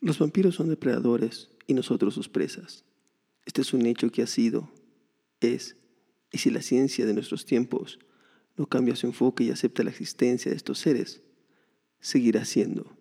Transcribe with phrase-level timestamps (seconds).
[0.00, 2.84] Los vampiros son depredadores y nosotros sus presas.
[3.44, 4.70] Este es un hecho que ha sido,
[5.40, 5.76] es,
[6.32, 7.98] y si la ciencia de nuestros tiempos
[8.56, 11.22] no cambia su enfoque y acepta la existencia de estos seres,
[12.00, 12.96] seguirá siendo.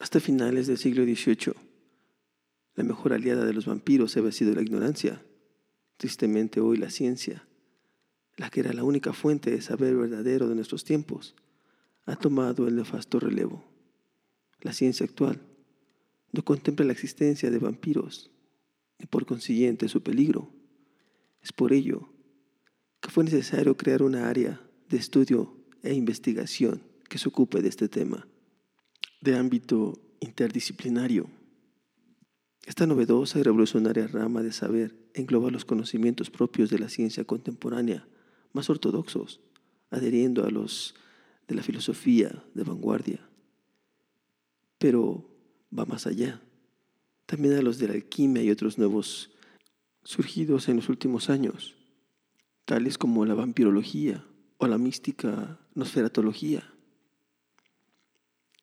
[0.00, 1.54] Hasta finales del siglo XVIII,
[2.74, 5.22] la mejor aliada de los vampiros había sido la ignorancia.
[5.96, 7.46] Tristemente hoy la ciencia,
[8.36, 11.34] la que era la única fuente de saber verdadero de nuestros tiempos,
[12.04, 13.75] ha tomado el nefasto relevo.
[14.66, 15.40] La ciencia actual
[16.32, 18.32] no contempla la existencia de vampiros
[18.98, 20.52] y por consiguiente su peligro.
[21.40, 22.12] Es por ello
[23.00, 27.88] que fue necesario crear una área de estudio e investigación que se ocupe de este
[27.88, 28.26] tema,
[29.20, 31.30] de ámbito interdisciplinario.
[32.66, 38.08] Esta novedosa y revolucionaria rama de saber engloba los conocimientos propios de la ciencia contemporánea,
[38.52, 39.40] más ortodoxos,
[39.90, 40.96] adheriendo a los
[41.46, 43.20] de la filosofía de vanguardia.
[44.78, 45.28] Pero
[45.76, 46.42] va más allá.
[47.26, 49.30] También a los de la alquimia y otros nuevos
[50.04, 51.74] surgidos en los últimos años,
[52.64, 54.24] tales como la vampirología
[54.58, 56.72] o la mística nosferatología.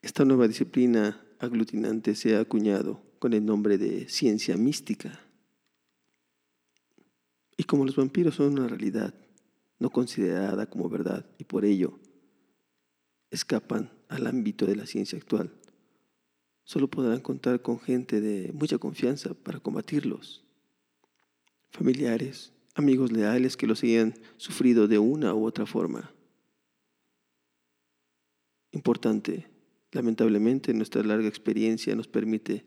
[0.01, 5.19] Esta nueva disciplina aglutinante se ha acuñado con el nombre de ciencia mística.
[7.57, 9.13] Y como los vampiros son una realidad
[9.79, 11.99] no considerada como verdad y por ello
[13.29, 15.53] escapan al ámbito de la ciencia actual,
[16.63, 20.43] solo podrán contar con gente de mucha confianza para combatirlos.
[21.71, 26.11] Familiares, amigos leales que los hayan sufrido de una u otra forma.
[28.71, 29.47] Importante,
[29.91, 32.65] lamentablemente nuestra larga experiencia nos permite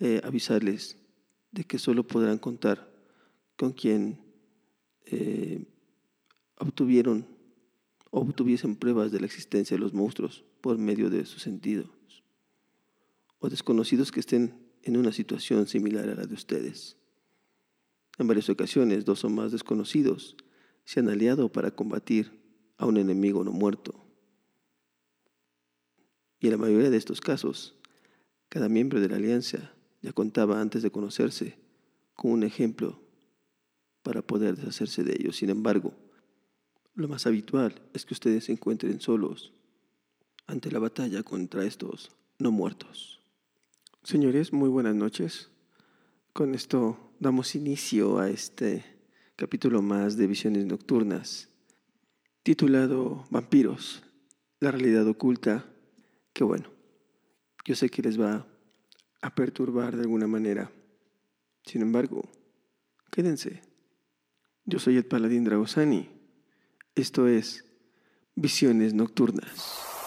[0.00, 0.98] eh, avisarles
[1.50, 2.92] de que solo podrán contar
[3.56, 4.20] con quien
[5.06, 5.64] eh,
[6.58, 7.26] obtuvieron
[8.10, 11.97] o obtuviesen pruebas de la existencia de los monstruos por medio de su sentido
[13.38, 16.96] o desconocidos que estén en una situación similar a la de ustedes.
[18.18, 20.36] En varias ocasiones, dos o más desconocidos
[20.84, 22.32] se han aliado para combatir
[22.76, 24.04] a un enemigo no muerto.
[26.40, 27.76] Y en la mayoría de estos casos,
[28.48, 31.58] cada miembro de la alianza ya contaba antes de conocerse
[32.14, 33.00] con un ejemplo
[34.02, 35.36] para poder deshacerse de ellos.
[35.36, 35.94] Sin embargo,
[36.94, 39.52] lo más habitual es que ustedes se encuentren solos
[40.46, 43.17] ante la batalla contra estos no muertos.
[44.08, 45.50] Señores, muy buenas noches.
[46.32, 48.82] Con esto damos inicio a este
[49.36, 51.50] capítulo más de Visiones Nocturnas,
[52.42, 54.02] titulado Vampiros,
[54.60, 55.66] la realidad oculta,
[56.32, 56.70] que bueno,
[57.66, 58.46] yo sé que les va
[59.20, 60.72] a perturbar de alguna manera.
[61.66, 62.30] Sin embargo,
[63.10, 63.60] quédense.
[64.64, 66.08] Yo soy el paladín Dragosani.
[66.94, 67.66] Esto es
[68.34, 69.97] Visiones Nocturnas.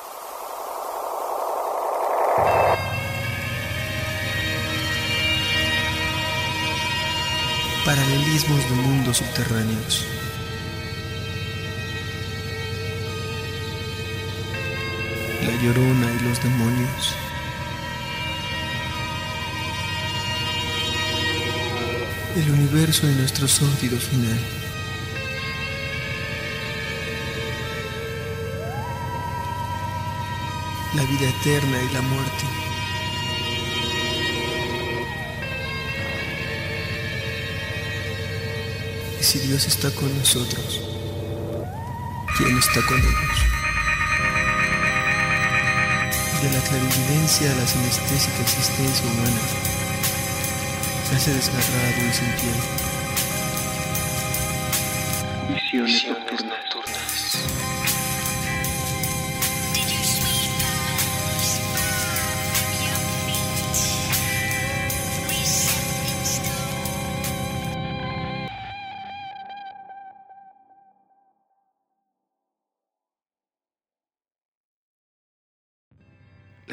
[7.92, 10.06] Paralelismos de mundos subterráneos.
[15.46, 17.16] La llorona y los demonios.
[22.38, 24.40] El universo de nuestro sórdido final.
[30.96, 32.61] La vida eterna y la muerte.
[39.22, 40.82] Si Dios está con nosotros,
[42.36, 43.40] ¿quién está con ellos?
[46.42, 49.42] De la clarividencia a la sinestésica existencia humana,
[51.08, 52.60] se hace desgarrado y sin piel.
[55.54, 56.21] Visiones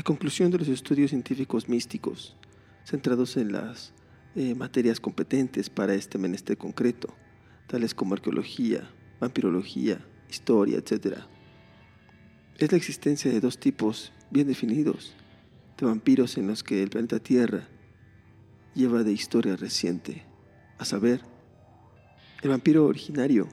[0.08, 2.34] conclusión de los estudios científicos místicos,
[2.82, 3.93] centrados en las
[4.37, 7.14] eh, materias competentes para este menester concreto,
[7.66, 8.88] tales como arqueología,
[9.20, 10.00] vampirología,
[10.31, 11.19] historia, etc.,
[12.56, 15.14] es la existencia de dos tipos bien definidos
[15.76, 17.69] de vampiros en los que el planeta Tierra
[18.75, 20.22] lleva de historia reciente,
[20.78, 21.20] a saber,
[22.40, 23.46] el vampiro originario,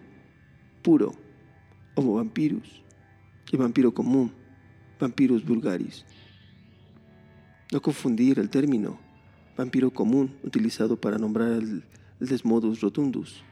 [0.82, 1.16] puro,
[1.96, 2.82] Homo vampirus,
[3.52, 4.32] y el vampiro común,
[4.98, 6.06] Vampirus vulgaris.
[7.76, 8.98] No confundir el término
[9.58, 11.84] vampiro común utilizado para nombrar el,
[12.22, 13.44] Desmodus rotundus,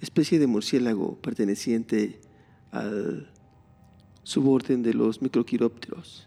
[0.00, 2.18] especie de murciélago perteneciente
[2.70, 3.30] al
[4.22, 6.26] suborden de los microquirópteros.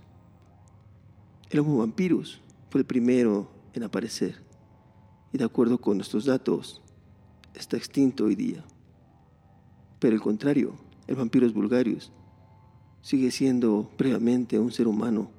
[1.49, 4.35] El Homo vampirus fue el primero en aparecer
[5.33, 6.83] y de acuerdo con nuestros datos
[7.55, 8.63] está extinto hoy día.
[9.97, 10.75] Pero el contrario,
[11.07, 12.11] el Vampirus vulgarius
[13.01, 15.31] sigue siendo previamente un ser humano,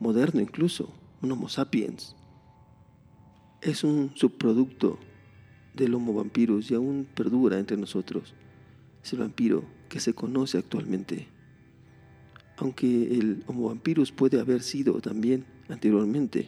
[0.00, 2.14] moderno incluso, un Homo sapiens.
[3.62, 4.98] Es un subproducto
[5.72, 8.34] del Homo vampirus y aún perdura entre nosotros.
[9.02, 11.26] Es el vampiro que se conoce actualmente.
[12.58, 16.46] Aunque el Homo vampirus puede haber sido también anteriormente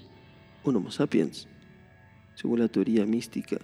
[0.63, 1.49] un Homo sapiens,
[2.35, 3.57] según la teoría mística,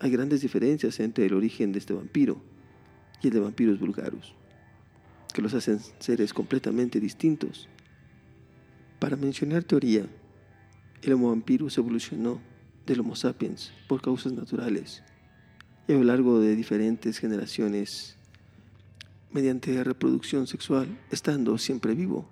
[0.00, 2.40] hay grandes diferencias entre el origen de este vampiro
[3.20, 4.34] y el de vampiros vulgarus,
[5.34, 7.68] que los hacen seres completamente distintos.
[9.02, 10.06] Para mencionar teoría,
[11.02, 12.40] el Homo vampirus evolucionó
[12.86, 15.02] del Homo sapiens por causas naturales
[15.88, 18.16] y a lo largo de diferentes generaciones
[19.32, 22.28] mediante reproducción sexual, estando siempre vivo.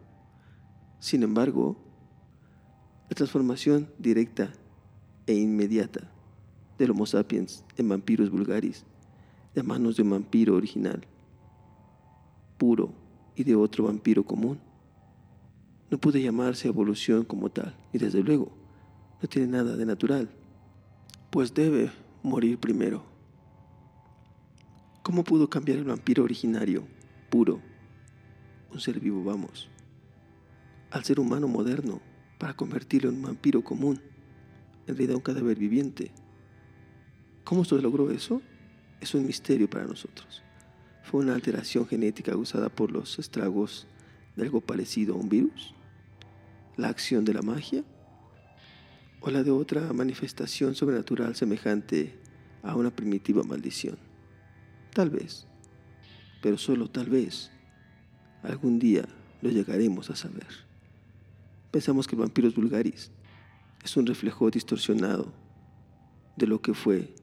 [1.00, 1.76] Sin embargo,
[3.08, 4.52] la transformación directa
[5.26, 6.08] e inmediata
[6.78, 8.84] del Homo sapiens en vampiros vulgaris,
[9.56, 11.04] de manos de un vampiro original,
[12.58, 12.94] puro
[13.34, 14.69] y de otro vampiro común.
[15.90, 18.52] No puede llamarse evolución como tal, y desde luego
[19.20, 20.30] no tiene nada de natural,
[21.30, 21.90] pues debe
[22.22, 23.04] morir primero.
[25.02, 26.84] ¿Cómo pudo cambiar el vampiro originario,
[27.28, 27.60] puro,
[28.72, 29.68] un ser vivo, vamos,
[30.92, 32.00] al ser humano moderno
[32.38, 34.00] para convertirlo en un vampiro común,
[34.86, 36.12] en realidad un cadáver viviente?
[37.42, 38.40] ¿Cómo se logró eso?
[39.00, 40.42] Es un misterio para nosotros.
[41.02, 43.88] ¿Fue una alteración genética usada por los estragos
[44.36, 45.74] de algo parecido a un virus?
[46.80, 47.84] ¿La acción de la magia?
[49.20, 52.18] ¿O la de otra manifestación sobrenatural semejante
[52.62, 53.98] a una primitiva maldición?
[54.94, 55.46] Tal vez,
[56.40, 57.50] pero solo tal vez,
[58.42, 59.04] algún día
[59.42, 60.46] lo llegaremos a saber.
[61.70, 63.10] Pensamos que Vampiros Vulgaris
[63.84, 65.34] es un reflejo distorsionado
[66.34, 67.14] de lo que fue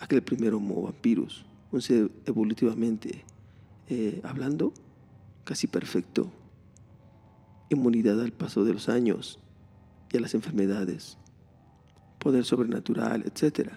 [0.00, 3.24] aquel primer Homo vampirus, un ser evolutivamente
[3.88, 4.74] eh, hablando
[5.44, 6.32] casi perfecto,
[7.68, 9.38] inmunidad al paso de los años
[10.12, 11.18] y a las enfermedades,
[12.18, 13.70] poder sobrenatural, etc.,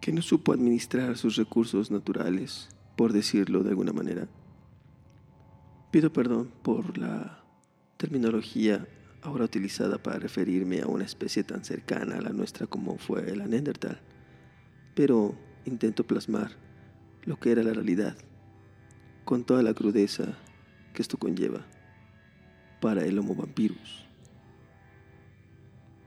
[0.00, 4.28] que no supo administrar sus recursos naturales, por decirlo de alguna manera.
[5.90, 7.42] Pido perdón por la
[7.96, 8.86] terminología
[9.22, 13.46] ahora utilizada para referirme a una especie tan cercana a la nuestra como fue la
[13.46, 14.00] Neandertal
[14.94, 15.34] pero
[15.64, 16.50] intento plasmar
[17.24, 18.16] lo que era la realidad,
[19.24, 20.36] con toda la crudeza
[20.92, 21.66] que esto conlleva
[22.80, 24.06] para el Homo vampirus.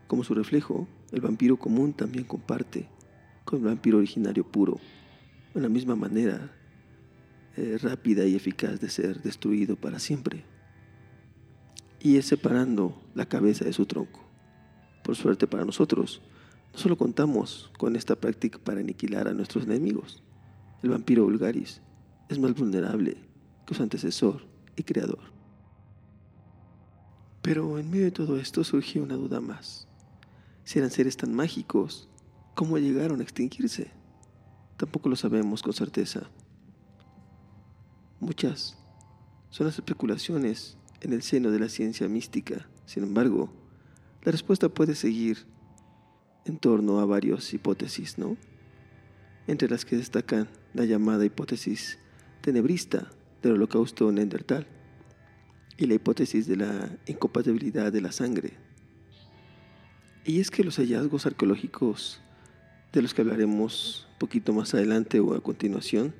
[0.07, 2.87] Como su reflejo, el vampiro común también comparte
[3.45, 4.79] con el vampiro originario puro,
[5.55, 6.51] en la misma manera
[7.55, 10.43] eh, rápida y eficaz de ser destruido para siempre,
[11.99, 14.23] y es separando la cabeza de su tronco.
[15.03, 16.21] Por suerte para nosotros,
[16.73, 20.23] no solo contamos con esta práctica para aniquilar a nuestros enemigos.
[20.81, 21.81] El vampiro vulgaris
[22.29, 23.17] es más vulnerable
[23.65, 24.41] que su antecesor
[24.75, 25.32] y creador.
[27.43, 29.85] Pero en medio de todo esto surgió una duda más.
[30.63, 32.07] Si eran seres tan mágicos,
[32.55, 33.91] ¿cómo llegaron a extinguirse?
[34.77, 36.29] Tampoco lo sabemos con certeza.
[38.21, 38.77] Muchas
[39.49, 42.69] son las especulaciones en el seno de la ciencia mística.
[42.85, 43.51] Sin embargo,
[44.23, 45.45] la respuesta puede seguir
[46.45, 48.37] en torno a varias hipótesis, ¿no?
[49.47, 51.99] Entre las que destacan la llamada hipótesis
[52.39, 54.65] tenebrista del holocausto neandertal
[55.77, 58.53] y la hipótesis de la incompatibilidad de la sangre.
[60.25, 62.21] Y es que los hallazgos arqueológicos
[62.91, 66.13] de los que hablaremos un poquito más adelante o a continuación,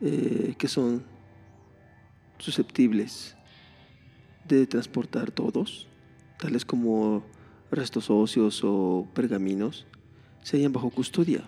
[0.00, 1.02] eh, que son
[2.38, 3.36] susceptibles
[4.46, 5.86] de transportar todos,
[6.38, 7.24] tales como
[7.70, 9.86] restos óseos o pergaminos
[10.42, 11.44] se hallan bajo custodia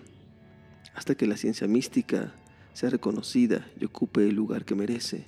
[0.93, 2.33] hasta que la ciencia mística
[2.73, 5.25] sea reconocida y ocupe el lugar que merece.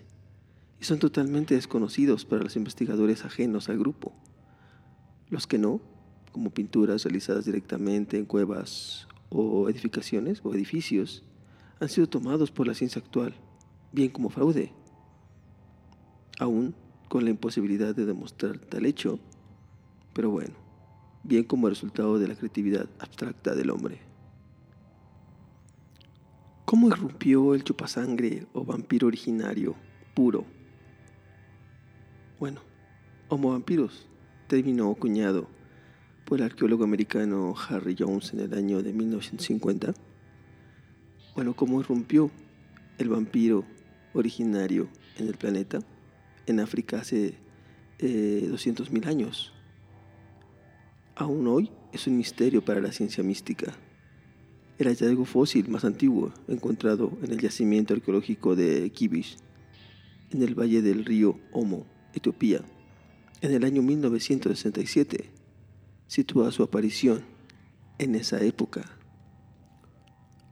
[0.84, 4.12] Y son totalmente desconocidos para los investigadores ajenos al grupo.
[5.30, 5.80] Los que no,
[6.34, 11.24] como pinturas realizadas directamente en cuevas o edificaciones o edificios,
[11.80, 13.34] han sido tomados por la ciencia actual,
[13.94, 14.74] bien como fraude.
[16.38, 16.76] Aún
[17.08, 19.20] con la imposibilidad de demostrar tal hecho,
[20.12, 20.62] pero bueno
[21.24, 24.02] bien como resultado de la creatividad abstracta del hombre.
[26.66, 29.78] ¿Cómo irrumpió el chupasangre o vampiro originario
[30.14, 30.53] puro?
[32.44, 32.60] Bueno,
[33.30, 34.06] Homo vampiros,
[34.48, 35.48] término acuñado
[36.26, 39.94] por el arqueólogo americano Harry Jones en el año de 1950.
[41.36, 42.30] Bueno, ¿cómo irrumpió
[42.98, 43.64] el vampiro
[44.14, 45.80] originario en el planeta?
[46.46, 47.36] En África hace
[48.00, 49.54] eh, 200.000 años.
[51.16, 53.74] Aún hoy es un misterio para la ciencia mística.
[54.78, 59.38] El hallazgo fósil más antiguo encontrado en el yacimiento arqueológico de Kibish,
[60.32, 62.62] en el valle del río Omo, Etiopía,
[63.42, 65.30] en el año 1967,
[66.08, 67.24] sitúa su aparición
[67.98, 68.86] en esa época.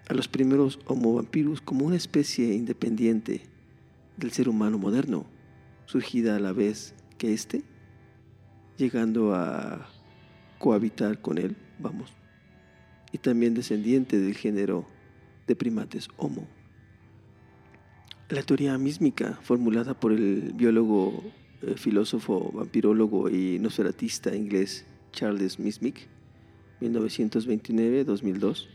[0.09, 3.43] a los primeros Homo vampiros como una especie independiente
[4.17, 5.25] del ser humano moderno,
[5.87, 7.63] surgida a la vez que éste,
[8.77, 9.89] llegando a
[10.59, 12.13] cohabitar con él, vamos,
[13.13, 14.87] y también descendiente del género
[15.47, 16.47] de primates Homo.
[18.31, 21.23] La teoría mísmica, formulada por el biólogo,
[21.61, 26.09] eh, filósofo, vampirólogo y nosferatista inglés Charles Mismic,
[26.81, 28.69] 1929-2002,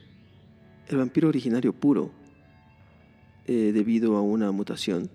[0.87, 2.11] el vampiro originario puro,
[3.47, 5.09] eh, debido a una mutación,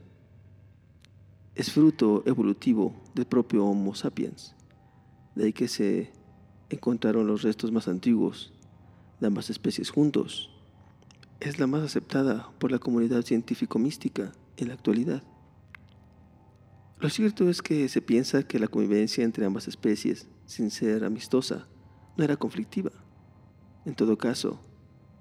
[1.55, 4.57] es fruto evolutivo del propio Homo sapiens,
[5.37, 6.11] de ahí que se
[6.71, 8.53] encontraron los restos más antiguos
[9.21, 10.54] de ambas especies juntos.
[11.41, 15.23] Es la más aceptada por la comunidad científico-mística en la actualidad.
[17.00, 21.67] Lo cierto es que se piensa que la convivencia entre ambas especies, sin ser amistosa,
[22.17, 22.93] no era conflictiva.
[23.85, 24.61] En todo caso,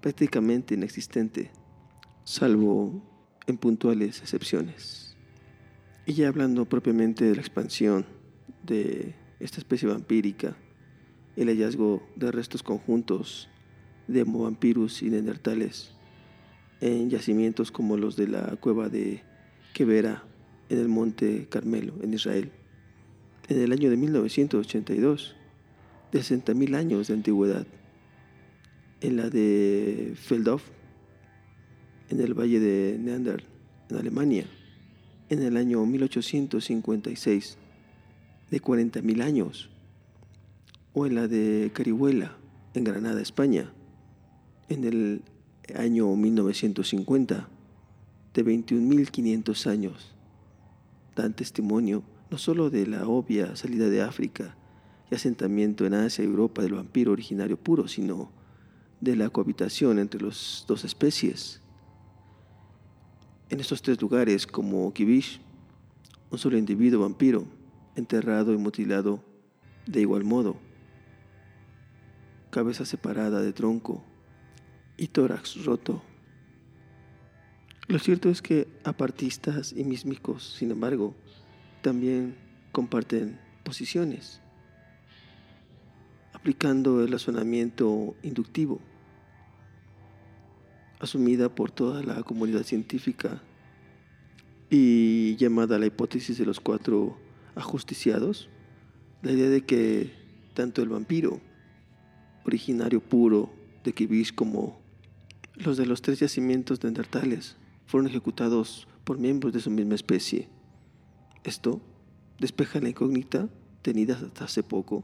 [0.01, 1.51] prácticamente inexistente,
[2.24, 3.03] salvo
[3.48, 5.17] en puntuales excepciones.
[6.05, 8.05] Y ya hablando propiamente de la expansión
[8.63, 10.55] de esta especie vampírica,
[11.36, 13.50] el hallazgo de restos conjuntos
[14.08, 15.96] de vampirus y neandertales
[16.84, 19.24] en yacimientos como los de la cueva de
[19.74, 20.25] Quevera
[20.68, 22.52] en el monte Carmelo, en Israel,
[23.48, 25.34] en el año de 1982,
[26.12, 27.66] de 60.000 años de antigüedad.
[29.00, 30.63] En la de Feldhof,
[32.10, 33.46] en el valle de Neander,
[33.90, 34.46] en Alemania,
[35.30, 37.58] en el año 1856,
[38.52, 39.70] de 40.000 años,
[40.92, 42.36] o en la de Carihuela,
[42.74, 43.72] en Granada, España,
[44.68, 45.22] en el
[45.75, 47.48] año 1950,
[48.34, 50.15] de 21.500 años.
[51.15, 54.55] Dan testimonio no solo de la obvia salida de África
[55.12, 58.32] y asentamiento en Asia y Europa del vampiro originario puro, sino
[59.00, 61.62] de la cohabitación entre las dos especies.
[63.50, 65.39] En estos tres lugares, como Kibish,
[66.32, 67.46] un solo individuo vampiro,
[67.96, 69.24] enterrado y mutilado
[69.86, 70.55] de igual modo,
[72.50, 74.03] cabeza separada de tronco
[74.97, 76.01] y tórax roto.
[77.88, 81.15] Lo cierto es que apartistas y mísmicos, sin embargo,
[81.81, 82.35] también
[82.71, 84.41] comparten posiciones,
[86.33, 88.79] aplicando el razonamiento inductivo
[91.03, 93.41] asumida por toda la comunidad científica
[94.69, 97.17] y llamada la hipótesis de los cuatro
[97.55, 98.47] ajusticiados,
[99.21, 100.13] la idea de que
[100.53, 101.41] tanto el vampiro,
[102.45, 104.79] originario puro de Kibish, como
[105.55, 107.55] los de los tres yacimientos neandertales
[107.86, 110.50] fueron ejecutados por miembros de su misma especie.
[111.43, 111.81] Esto
[112.39, 113.50] despeja la incógnita
[113.81, 115.03] tenida hasta hace poco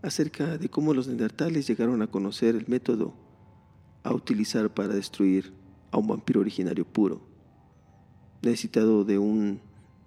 [0.00, 3.14] acerca de cómo los neandertales llegaron a conocer el método
[4.02, 5.52] a utilizar para destruir
[5.90, 7.20] a un vampiro originario puro,
[8.42, 9.60] necesitado de un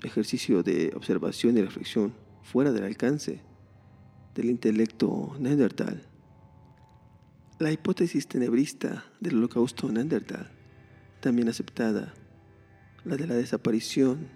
[0.04, 3.42] ejercicio de observación y reflexión fuera del alcance
[4.34, 6.04] del intelecto neandertal.
[7.58, 10.52] La hipótesis tenebrista del holocausto neandertal,
[11.22, 12.14] también aceptada,
[13.06, 14.28] la de la desaparición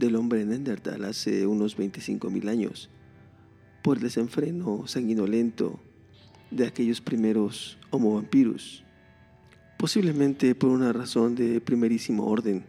[0.00, 2.90] del hombre neandertal hace unos 25.000 años,
[3.82, 5.78] por el desenfreno sanguinolento
[6.50, 8.82] de aquellos primeros homo vampirus,
[9.78, 12.64] posiblemente por una razón de primerísimo orden,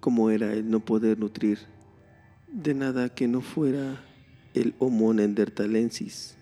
[0.00, 1.60] como era el no poder nutrir
[2.52, 4.04] de nada que no fuera
[4.54, 6.37] el Homo neanderthalensis.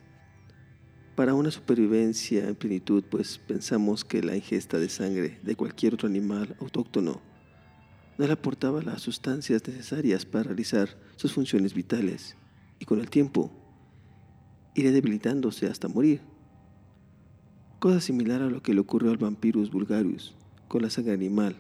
[1.17, 6.09] Para una supervivencia en plenitud, pues pensamos que la ingesta de sangre de cualquier otro
[6.09, 7.23] animal autóctono
[8.19, 12.37] no le aportaba las sustancias necesarias para realizar sus funciones vitales
[12.79, 13.51] y con el tiempo
[14.75, 16.21] iría debilitándose hasta morir.
[17.79, 20.35] Cosa similar a lo que le ocurrió al vampirus vulgarius
[20.69, 21.57] con la sangre animal,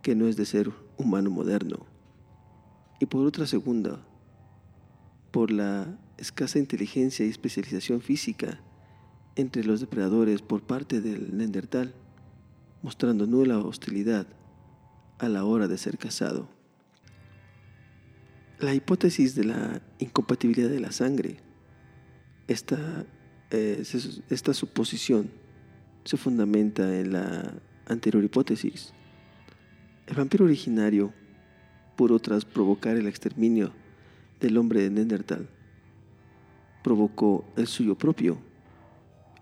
[0.00, 1.84] que no es de ser humano moderno.
[3.00, 4.00] Y por otra segunda,
[5.30, 8.60] por la escasa inteligencia y especialización física
[9.36, 11.94] entre los depredadores por parte del Neandertal,
[12.82, 14.26] mostrando nula hostilidad
[15.18, 16.48] a la hora de ser cazado.
[18.58, 21.36] La hipótesis de la incompatibilidad de la sangre,
[22.48, 23.04] esta,
[23.50, 23.82] eh,
[24.30, 25.30] esta suposición
[26.04, 27.54] se fundamenta en la
[27.86, 28.92] anterior hipótesis.
[30.06, 31.12] El vampiro originario,
[31.96, 33.72] pudo tras provocar el exterminio
[34.40, 35.48] del hombre de Neandertal,
[36.86, 38.38] provocó el suyo propio.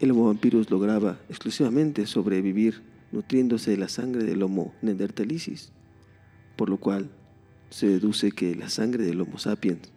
[0.00, 2.80] El Homo vampirus lograba exclusivamente sobrevivir
[3.12, 5.70] nutriéndose de la sangre del Homo neanderthalensis,
[6.56, 7.10] por lo cual
[7.68, 9.92] se deduce que la sangre del Homo sapiens,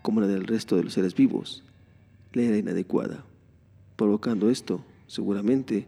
[0.00, 1.62] como la del resto de los seres vivos,
[2.32, 3.26] le era inadecuada,
[3.96, 5.86] provocando esto, seguramente,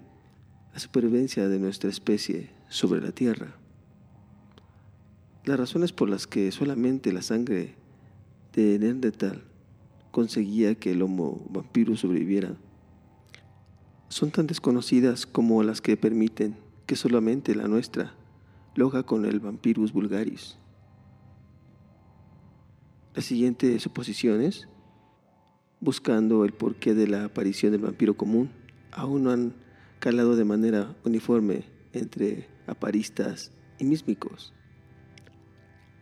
[0.75, 3.57] la supervivencia de nuestra especie sobre la Tierra.
[5.47, 7.75] Las razones por las que solamente la sangre
[8.53, 9.54] de Neandertal
[10.15, 12.55] conseguía que el Homo vampiro sobreviviera
[14.09, 18.15] son tan desconocidas como las que permiten que solamente la nuestra
[18.77, 20.57] loga con el Vampirus vulgaris.
[23.13, 24.69] Las siguientes suposiciones,
[25.81, 28.51] buscando el porqué de la aparición del vampiro común,
[28.93, 29.55] aún no han
[29.99, 33.51] calado de manera uniforme entre aparistas
[33.81, 34.55] y mísmicos.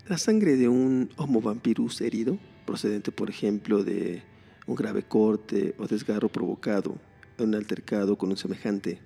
[0.06, 2.36] La sangre de un Homo vampirus herido,
[2.72, 4.22] procedente por ejemplo de
[4.66, 6.96] un grave corte o desgarro provocado
[7.36, 8.98] en un altercado con un semejante,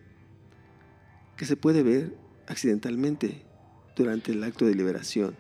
[1.36, 3.42] que se puede ver accidentalmente
[3.96, 5.34] durante el acto de liberación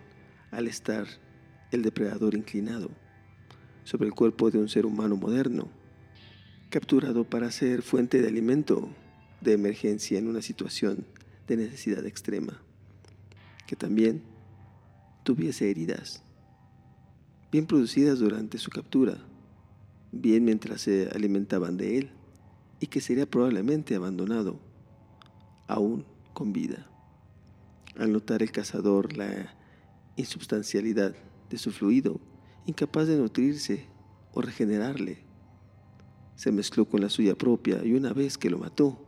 [0.50, 1.06] al estar
[1.70, 2.90] el depredador inclinado
[3.84, 5.68] sobre el cuerpo de un ser humano moderno,
[6.68, 8.88] capturado para ser fuente de alimento
[9.40, 11.06] de emergencia en una situación
[11.46, 12.60] de necesidad extrema,
[13.68, 14.24] que también
[15.22, 16.25] tuviese heridas,
[17.50, 19.18] bien producidas durante su captura,
[20.12, 22.10] bien mientras se alimentaban de él,
[22.80, 24.60] y que sería probablemente abandonado,
[25.66, 26.86] aún con vida.
[27.96, 29.54] Al notar el cazador la
[30.16, 31.14] insubstancialidad
[31.48, 32.20] de su fluido,
[32.66, 33.86] incapaz de nutrirse
[34.32, 35.18] o regenerarle,
[36.34, 38.98] se mezcló con la suya propia y una vez que lo mató,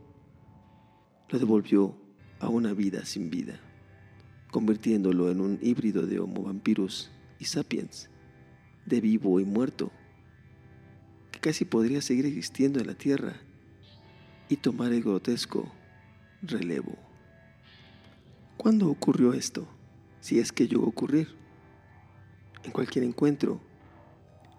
[1.29, 1.95] lo devolvió
[2.39, 3.59] a una vida sin vida
[4.51, 8.09] convirtiéndolo en un híbrido de Homo vampirus y sapiens,
[8.89, 9.91] de vivo y muerto,
[11.31, 13.37] que casi podría seguir existiendo en la Tierra
[14.49, 15.71] y tomar el grotesco
[16.41, 16.97] relevo.
[18.57, 19.67] ¿Cuándo ocurrió esto?
[20.19, 21.29] Si es que llegó a ocurrir.
[22.63, 23.61] En cualquier encuentro,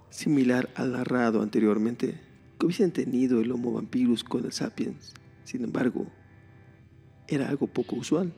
[0.08, 2.18] similar al narrado anteriormente,
[2.58, 5.12] que hubiesen tenido el Homo vampirus con el sapiens.
[5.44, 6.06] Sin embargo,
[7.28, 8.32] era algo poco usual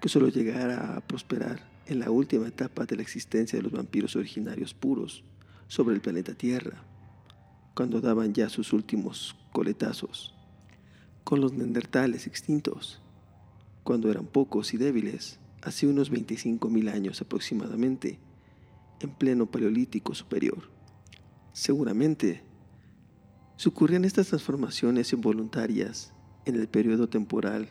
[0.00, 4.16] que solo llegara a prosperar en la última etapa de la existencia de los vampiros
[4.16, 5.24] originarios puros
[5.68, 6.82] sobre el planeta Tierra,
[7.74, 10.34] cuando daban ya sus últimos coletazos,
[11.24, 13.00] con los neandertales extintos,
[13.84, 18.18] cuando eran pocos y débiles, hace unos 25.000 años aproximadamente,
[19.00, 20.70] en pleno Paleolítico Superior.
[21.52, 22.42] Seguramente,
[23.66, 26.12] ocurrían estas transformaciones involuntarias
[26.44, 27.68] en el periodo temporal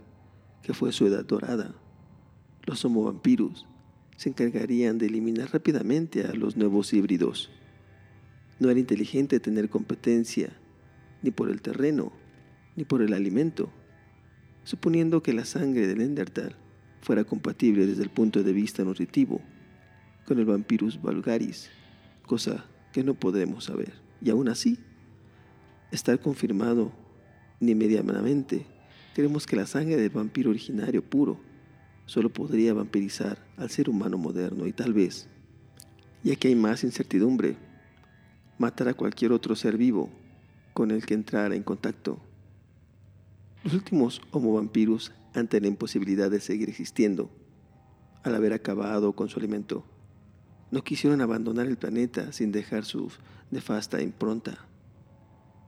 [0.61, 1.73] que fue su edad dorada
[2.69, 3.65] los homovampiros
[4.19, 7.49] se encargarían de eliminar rápidamente a los nuevos híbridos.
[8.59, 10.49] No era inteligente tener competencia
[11.21, 12.11] ni por el terreno
[12.75, 13.71] ni por el alimento,
[14.65, 16.57] suponiendo que la sangre del Endertal
[16.99, 19.39] fuera compatible desde el punto de vista nutritivo
[20.25, 21.69] con el Vampirus vulgaris,
[22.25, 23.93] cosa que no podemos saber.
[24.21, 24.79] Y aún así,
[25.93, 26.91] estar confirmado
[27.61, 28.65] ni medianamente,
[29.15, 31.39] creemos que la sangre del vampiro originario puro
[32.09, 35.27] solo podría vampirizar al ser humano moderno y tal vez,
[36.23, 37.55] ya que hay más incertidumbre,
[38.57, 40.09] matar a cualquier otro ser vivo
[40.73, 42.19] con el que entrara en contacto.
[43.63, 47.29] Los últimos Homo vampirus, ante la imposibilidad de seguir existiendo,
[48.23, 49.85] al haber acabado con su alimento,
[50.71, 53.11] no quisieron abandonar el planeta sin dejar su
[53.51, 54.65] nefasta impronta.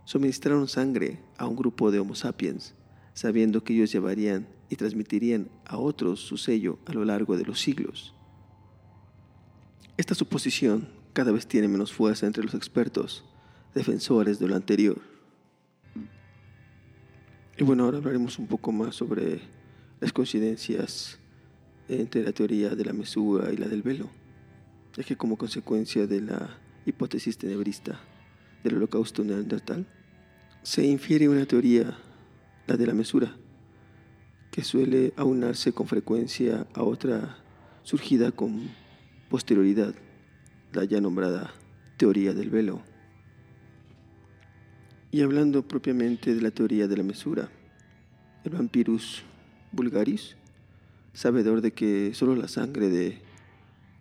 [0.06, 2.74] Suministraron sangre a un grupo de Homo sapiens,
[3.14, 7.60] sabiendo que ellos llevarían y transmitirían a otros su sello a lo largo de los
[7.60, 8.16] siglos.
[9.98, 13.26] Esta suposición cada vez tiene menos fuerza entre los expertos,
[13.76, 15.02] defensores de lo anterior.
[17.58, 19.42] Y bueno, ahora hablaremos un poco más sobre
[20.00, 21.20] las coincidencias
[21.90, 24.10] entre la teoría de la mesura y la del velo,
[24.96, 28.00] ya que como consecuencia de la hipótesis tenebrista
[28.64, 29.86] del holocausto neandertal,
[30.64, 31.98] se infiere una teoría,
[32.68, 33.36] la de la mesura,
[34.52, 37.38] que suele aunarse con frecuencia a otra
[37.84, 38.70] surgida con
[39.30, 39.96] posterioridad,
[40.74, 41.54] la ya nombrada
[41.98, 42.82] teoría del velo.
[45.10, 47.50] Y hablando propiamente de la teoría de la mesura,
[48.44, 49.24] el vampirus
[49.72, 50.36] vulgaris,
[51.14, 53.22] sabedor de que solo la sangre de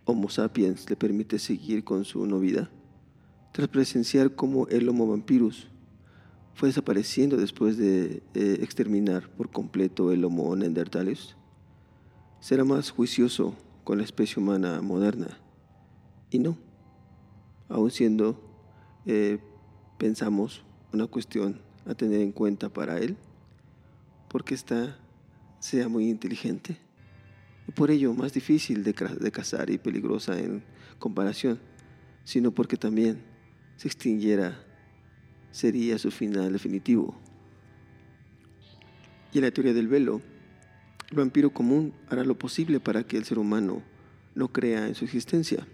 [0.03, 2.69] Homo sapiens le permite seguir con su no vida,
[3.53, 5.70] tras presenciar cómo el Homo vampirus
[6.53, 11.35] fue desapareciendo después de eh, exterminar por completo el Homo neanderthalis,
[12.39, 15.37] será más juicioso con la especie humana moderna.
[16.29, 16.57] Y no,
[17.69, 18.39] aun siendo,
[19.05, 19.39] eh,
[19.97, 23.17] pensamos, una cuestión a tener en cuenta para él,
[24.27, 24.97] porque esta
[25.59, 26.77] sea muy inteligente.
[27.67, 30.63] Y por ello más difícil de, de cazar y peligrosa en
[30.99, 31.59] comparación,
[32.23, 33.23] sino porque también
[33.77, 34.63] se extinguiera
[35.51, 37.15] sería su final definitivo.
[39.33, 40.21] Y en la teoría del velo,
[41.09, 43.81] el vampiro común hará lo posible para que el ser humano
[44.35, 45.65] no crea en su existencia.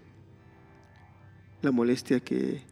[1.62, 2.62] La molestia que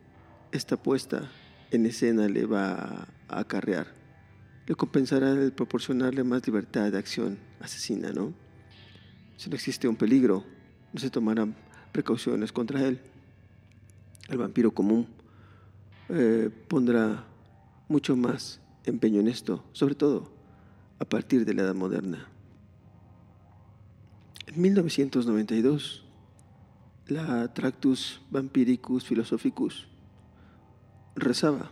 [0.53, 1.31] esta puesta
[1.71, 3.97] en escena le va a acarrear
[4.67, 8.35] le compensará el proporcionarle más libertad de acción asesina, ¿no?
[9.37, 10.45] Si no existe un peligro,
[10.93, 11.55] no se tomarán
[11.93, 12.99] precauciones contra él.
[14.29, 15.07] El vampiro común
[16.09, 17.25] eh, pondrá
[17.89, 20.31] mucho más empeño en esto, sobre todo
[20.99, 22.29] a partir de la Edad Moderna.
[24.47, 26.05] En 1992,
[27.09, 29.89] la Tractus Vampiricus Philosophicus
[31.15, 31.71] rezaba,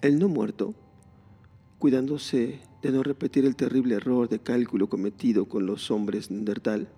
[0.00, 0.74] el no muerto,
[1.78, 6.88] cuidándose de no repetir el terrible error de cálculo cometido con los hombres Neandertal,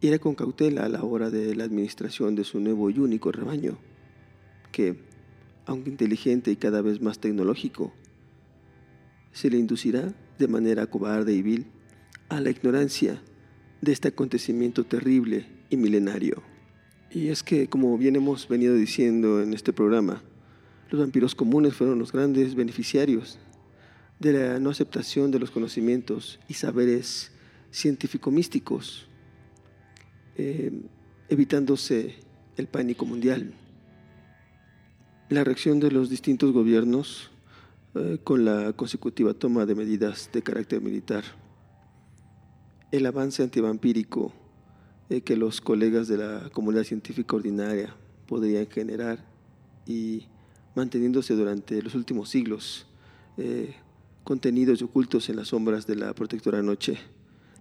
[0.00, 3.78] era con cautela a la hora de la administración de su nuevo y único rebaño,
[4.70, 5.07] que,
[5.68, 7.92] aunque inteligente y cada vez más tecnológico,
[9.32, 11.66] se le inducirá de manera cobarde y vil
[12.30, 13.22] a la ignorancia
[13.82, 16.42] de este acontecimiento terrible y milenario.
[17.10, 20.22] Y es que, como bien hemos venido diciendo en este programa,
[20.90, 23.38] los vampiros comunes fueron los grandes beneficiarios
[24.18, 27.30] de la no aceptación de los conocimientos y saberes
[27.70, 29.06] científico-místicos,
[30.36, 30.72] eh,
[31.28, 32.14] evitándose
[32.56, 33.52] el pánico mundial
[35.28, 37.30] la reacción de los distintos gobiernos
[37.94, 41.24] eh, con la consecutiva toma de medidas de carácter militar,
[42.90, 44.32] el avance antivampírico
[45.10, 47.94] eh, que los colegas de la comunidad científica ordinaria
[48.26, 49.24] podrían generar
[49.86, 50.26] y
[50.74, 52.86] manteniéndose durante los últimos siglos
[53.36, 53.74] eh,
[54.24, 56.98] contenidos y ocultos en las sombras de la protectora noche,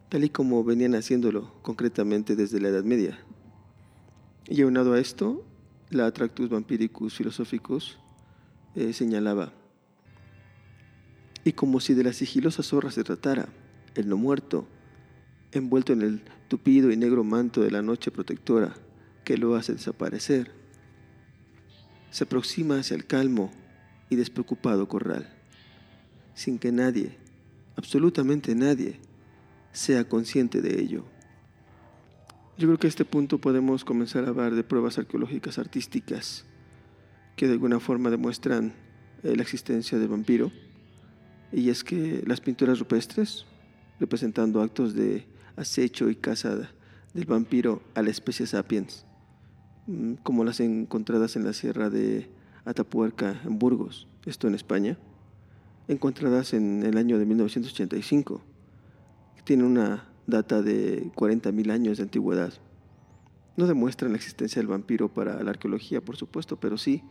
[0.10, 3.20] tal y como venían haciéndolo concretamente desde la Edad Media.
[4.48, 5.44] Y aunado a esto,
[5.90, 7.98] la Tractus Vampiricus Philosophicus
[8.76, 9.54] eh, señalaba,
[11.44, 13.48] y como si de la sigilosa zorra se tratara,
[13.96, 14.68] el no muerto,
[15.54, 18.76] envuelto en el tupido y negro manto de la noche protectora
[19.24, 20.52] que lo hace desaparecer,
[22.12, 23.52] se aproxima hacia el calmo
[24.10, 25.30] y despreocupado corral,
[26.34, 27.18] sin que nadie,
[27.76, 29.00] absolutamente nadie,
[29.72, 31.06] sea consciente de ello.
[32.58, 36.44] Yo creo que a este punto podemos comenzar a hablar de pruebas arqueológicas artísticas
[37.36, 38.74] que de alguna forma demuestran
[39.22, 40.52] eh, la existencia del vampiro.
[41.52, 43.46] Y es que las pinturas rupestres,
[44.00, 46.56] representando actos de acecho y caza
[47.14, 49.06] del vampiro a la especie sapiens,
[49.86, 52.28] mm, como las encontradas en la sierra de
[52.66, 54.98] Atapuerca, en Burgos, esto en España,
[55.88, 58.42] encontradas en el año de 1985,
[59.46, 62.54] tienen una data de 40.000 años de antigüedad.
[63.56, 67.02] No demuestran la existencia del vampiro para la arqueología, por supuesto, pero sí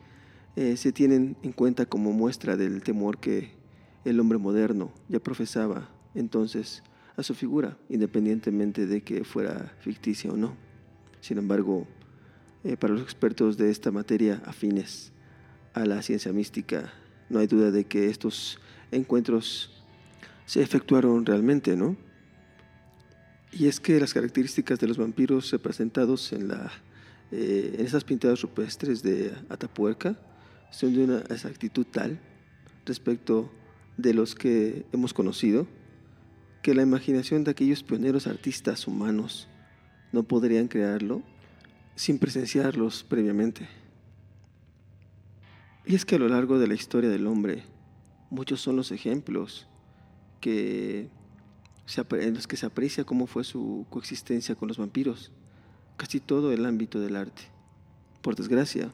[0.54, 3.50] eh, se tienen en cuenta como muestra del temor que
[4.04, 6.82] el hombre moderno ya profesaba entonces
[7.16, 10.54] a su figura, independientemente de que fuera ficticia o no.
[11.20, 11.86] Sin embargo,
[12.62, 15.12] eh, para los expertos de esta materia afines
[15.74, 16.92] a la ciencia mística,
[17.28, 18.60] no hay duda de que estos
[18.92, 19.72] encuentros
[20.44, 21.96] se efectuaron realmente, ¿no?
[23.52, 26.50] Y es que las características de los vampiros representados en,
[27.30, 30.18] eh, en esas pintadas rupestres de Atapuerca
[30.70, 32.20] son de una exactitud tal
[32.84, 33.50] respecto
[33.96, 35.66] de los que hemos conocido
[36.62, 39.48] que la imaginación de aquellos pioneros artistas humanos
[40.12, 41.22] no podrían crearlo
[41.94, 43.68] sin presenciarlos previamente.
[45.84, 47.62] Y es que a lo largo de la historia del hombre,
[48.30, 49.68] muchos son los ejemplos
[50.40, 51.08] que
[52.12, 55.32] en los que se aprecia cómo fue su coexistencia con los vampiros,
[55.96, 57.42] casi todo el ámbito del arte.
[58.22, 58.92] Por desgracia,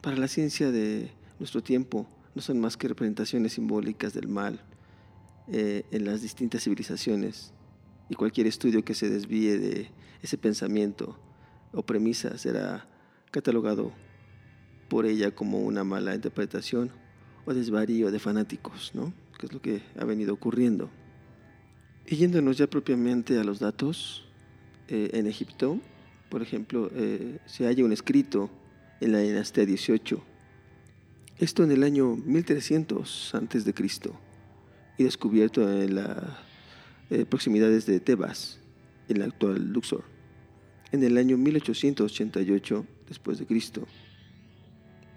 [0.00, 4.60] para la ciencia de nuestro tiempo no son más que representaciones simbólicas del mal
[5.48, 7.52] eh, en las distintas civilizaciones
[8.08, 9.90] y cualquier estudio que se desvíe de
[10.22, 11.18] ese pensamiento
[11.72, 12.86] o premisa será
[13.30, 13.92] catalogado
[14.88, 16.90] por ella como una mala interpretación
[17.44, 19.12] o desvarío de fanáticos, ¿no?
[19.38, 20.90] que es lo que ha venido ocurriendo.
[22.10, 24.24] Y yéndonos ya propiamente a los datos,
[24.88, 25.78] eh, en Egipto,
[26.30, 28.48] por ejemplo, eh, se halla un escrito
[29.02, 30.24] en la dinastía 18,
[31.36, 34.18] esto en el año 1300 antes de Cristo
[34.96, 36.16] y descubierto en las
[37.10, 38.58] eh, proximidades de Tebas,
[39.10, 40.04] en la actual Luxor,
[40.92, 43.86] en el año 1888 después de Cristo.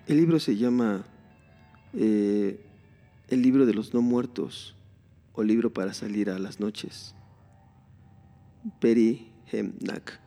[0.07, 1.05] El libro se llama
[1.93, 2.57] El
[3.29, 4.75] libro de los no muertos
[5.33, 7.15] o libro para salir a las noches.
[8.79, 10.19] Peri Hemnak.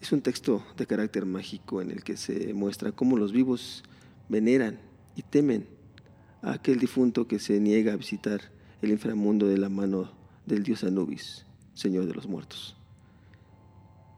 [0.00, 3.82] Es un texto de carácter mágico en el que se muestra cómo los vivos
[4.28, 4.78] veneran
[5.16, 5.66] y temen
[6.42, 8.52] a aquel difunto que se niega a visitar
[8.82, 10.12] el inframundo de la mano
[10.44, 12.76] del dios Anubis, señor de los muertos,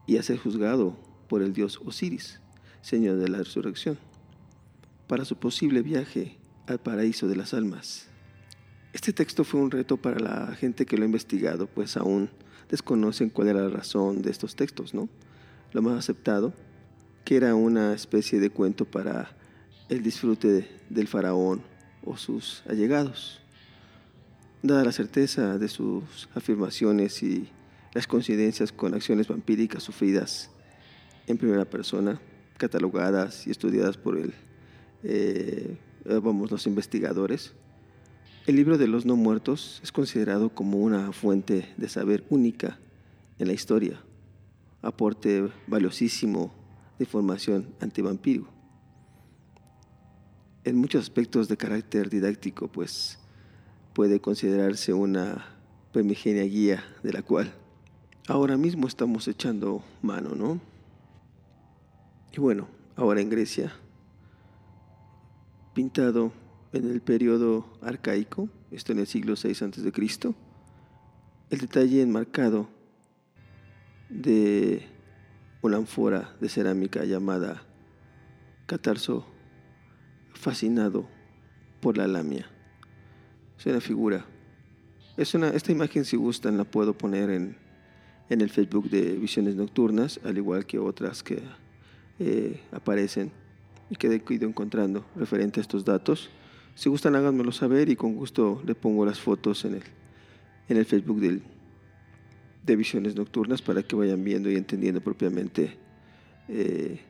[0.05, 0.97] y a ser juzgado
[1.29, 2.41] por el dios Osiris,
[2.81, 3.97] señor de la resurrección,
[5.07, 6.37] para su posible viaje
[6.67, 8.09] al paraíso de las almas.
[8.97, 12.31] Este texto fue un reto para la gente que lo ha investigado, pues aún
[12.67, 15.07] desconocen cuál era la razón de estos textos, ¿no?
[15.71, 16.51] Lo más aceptado,
[17.23, 19.37] que era una especie de cuento para
[19.87, 21.61] el disfrute del faraón
[22.03, 23.39] o sus allegados.
[24.63, 27.51] Dada la certeza de sus afirmaciones y
[27.93, 30.49] las coincidencias con acciones vampíricas sufridas
[31.27, 32.19] en primera persona,
[32.57, 34.19] catalogadas y estudiadas por
[35.03, 37.53] eh, los investigadores,
[38.47, 42.79] el libro de los no muertos es considerado como una fuente de saber única
[43.39, 44.01] en la historia,
[44.81, 46.53] aporte valiosísimo
[46.97, 48.47] de información antivampírico.
[50.63, 53.19] En muchos aspectos de carácter didáctico, pues
[53.91, 55.45] puede considerarse una
[55.91, 57.53] primigenia guía de la cual
[58.29, 60.61] ahora mismo estamos echando mano, ¿no?
[62.31, 63.73] Y bueno, ahora en Grecia,
[65.73, 66.31] pintado
[66.77, 70.33] en el periodo arcaico, esto en el siglo VI a.C.,
[71.49, 72.69] el detalle enmarcado
[74.09, 74.85] de
[75.61, 77.63] una ánfora de cerámica llamada
[78.65, 79.25] catarso
[80.33, 81.07] fascinado
[81.81, 82.49] por la lamia.
[83.57, 84.25] Es una figura.
[85.15, 87.57] Es una, esta imagen, si gustan, la puedo poner en,
[88.29, 91.41] en el Facebook de Visiones Nocturnas, al igual que otras que
[92.19, 93.31] eh, aparecen
[93.89, 96.29] y que he ido encontrando referente a estos datos.
[96.77, 99.83] Si gustan, háganmelo saber y con gusto le pongo las fotos en el,
[100.69, 105.75] en el Facebook de Visiones Nocturnas para que vayan viendo y entendiendo propiamente
[106.47, 107.01] eh,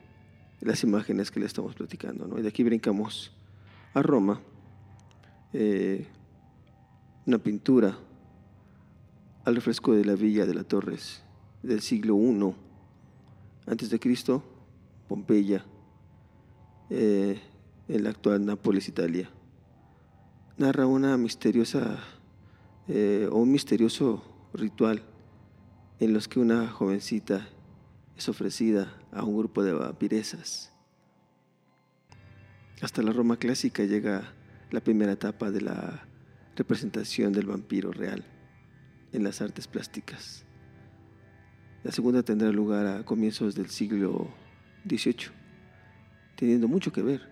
[0.62, 2.26] las imágenes que le estamos platicando.
[2.26, 2.38] ¿no?
[2.38, 3.30] Y de aquí brincamos
[3.92, 4.40] a Roma,
[5.52, 6.06] eh,
[7.26, 7.98] una pintura
[9.44, 11.22] al refresco de la Villa de la Torres
[11.62, 12.54] del siglo I
[13.66, 14.42] antes de Cristo,
[15.08, 15.62] Pompeya,
[16.88, 17.38] eh,
[17.86, 19.30] en la actual Nápoles, Italia
[20.58, 22.00] narra una misteriosa
[22.88, 25.02] eh, o un misterioso ritual
[26.00, 27.48] en los que una jovencita
[28.16, 30.72] es ofrecida a un grupo de vampiresas.
[32.82, 34.34] Hasta la Roma clásica llega
[34.72, 36.08] la primera etapa de la
[36.56, 38.24] representación del vampiro real
[39.12, 40.44] en las artes plásticas.
[41.84, 44.28] La segunda tendrá lugar a comienzos del siglo
[44.88, 45.30] XVIII,
[46.34, 47.28] teniendo mucho que ver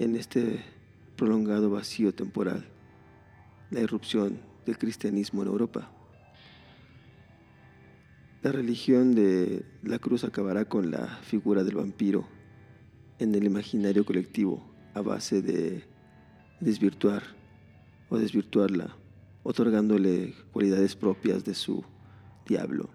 [0.00, 0.79] en este
[1.20, 2.64] prolongado vacío temporal,
[3.70, 5.92] la irrupción del cristianismo en Europa.
[8.42, 12.26] La religión de la cruz acabará con la figura del vampiro
[13.18, 15.84] en el imaginario colectivo a base de
[16.58, 17.22] desvirtuar
[18.08, 18.96] o desvirtuarla
[19.42, 21.84] otorgándole cualidades propias de su
[22.46, 22.88] diablo,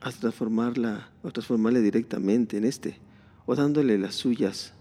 [0.00, 2.98] hasta transformarla o transformarle directamente en este,
[3.46, 4.74] o dándole las suyas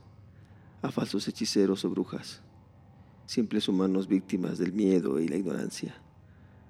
[0.82, 2.42] a falsos hechiceros o brujas,
[3.26, 5.96] simples humanos víctimas del miedo y la ignorancia,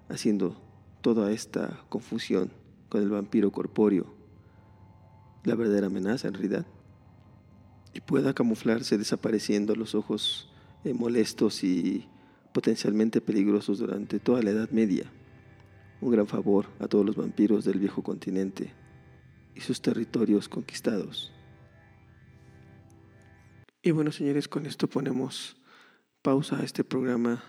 [0.09, 0.59] haciendo
[1.01, 2.51] toda esta confusión
[2.89, 4.13] con el vampiro corpóreo,
[5.43, 6.65] la verdadera amenaza en realidad,
[7.93, 10.49] y pueda camuflarse desapareciendo los ojos
[10.83, 12.07] eh, molestos y
[12.53, 15.11] potencialmente peligrosos durante toda la Edad Media.
[16.01, 18.73] Un gran favor a todos los vampiros del viejo continente
[19.55, 21.33] y sus territorios conquistados.
[23.89, 25.57] Y bueno, señores, con esto ponemos
[26.21, 27.43] pausa a este programa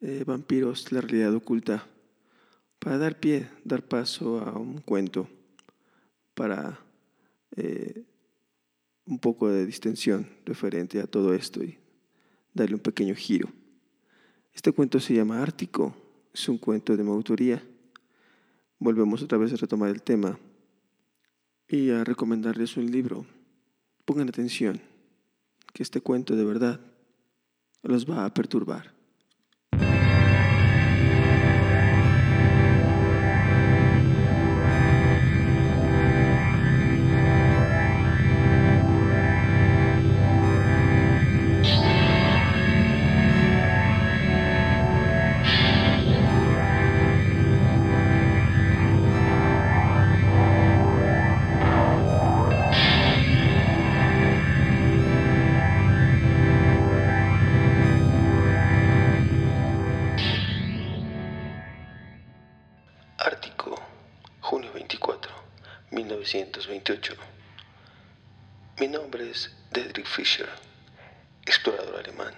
[0.00, 1.86] eh, Vampiros, la realidad oculta,
[2.78, 5.28] para dar pie, dar paso a un cuento,
[6.32, 6.80] para
[7.54, 8.02] eh,
[9.04, 11.76] un poco de distensión referente a todo esto y
[12.54, 13.50] darle un pequeño giro.
[14.54, 15.94] Este cuento se llama Ártico,
[16.32, 17.62] es un cuento de mi autoría.
[18.78, 20.38] Volvemos otra vez a retomar el tema
[21.68, 23.26] y a recomendarles un libro.
[24.06, 24.80] Pongan atención,
[25.78, 26.80] que este cuento de verdad
[27.84, 28.97] los va a perturbar.
[71.46, 72.34] Explorador alemán.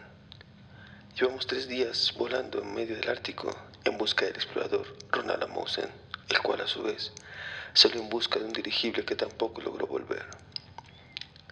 [1.16, 5.90] Llevamos tres días volando en medio del Ártico en busca del explorador Ronald Amundsen,
[6.28, 7.10] el cual a su vez
[7.74, 10.24] salió en busca de un dirigible que tampoco logró volver.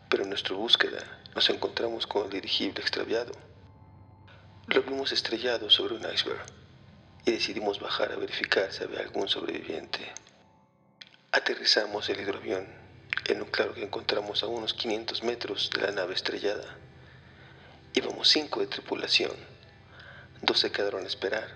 [0.09, 1.03] Pero en nuestra búsqueda
[1.35, 3.33] nos encontramos con el dirigible extraviado.
[4.69, 6.47] Lo vimos estrellado sobre un iceberg
[7.25, 10.13] y decidimos bajar a verificar si había algún sobreviviente.
[11.33, 12.88] Aterrizamos el hidroavión
[13.27, 16.77] en un claro que encontramos a unos 500 metros de la nave estrellada.
[17.95, 19.33] Íbamos cinco de tripulación.
[20.43, 21.49] Dos se quedaron a esperar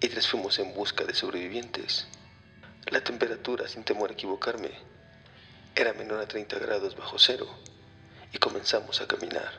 [0.00, 2.06] y tres fuimos en busca de sobrevivientes.
[2.86, 4.70] La temperatura, sin temor a equivocarme,
[5.74, 7.48] era menor a 30 grados bajo cero
[8.32, 9.52] y comenzamos a caminar.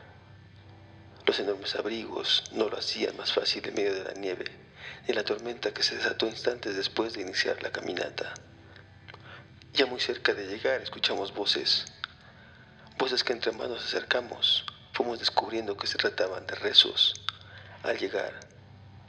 [1.26, 4.68] Los enormes abrigos no lo hacían más fácil en medio de la nieve
[5.06, 8.34] ni la tormenta que se desató instantes después de iniciar la caminata.
[9.72, 11.84] Ya muy cerca de llegar escuchamos voces,
[12.98, 17.14] voces que entre más nos acercamos fuimos descubriendo que se trataban de rezos.
[17.84, 18.40] Al llegar,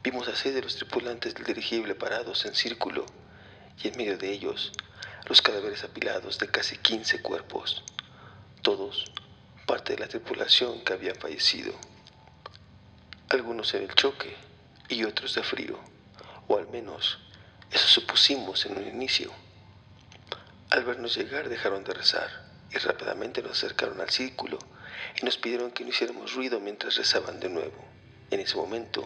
[0.04, 3.06] vimos a seis de los tripulantes del dirigible parados en círculo
[3.82, 4.72] y en medio de ellos
[5.26, 7.84] los cadáveres apilados de casi 15 cuerpos,
[8.62, 9.12] todos
[9.66, 11.74] parte de la tripulación que habían fallecido.
[13.30, 14.36] Algunos en el choque
[14.90, 15.80] y otros de frío,
[16.48, 17.18] o al menos
[17.72, 19.32] eso supusimos en un inicio.
[20.70, 22.30] Al vernos llegar dejaron de rezar
[22.72, 24.60] y rápidamente nos acercaron al círculo
[25.22, 27.84] y nos pidieron que no hiciéramos ruido mientras rezaban de nuevo.
[28.32, 29.04] En ese momento,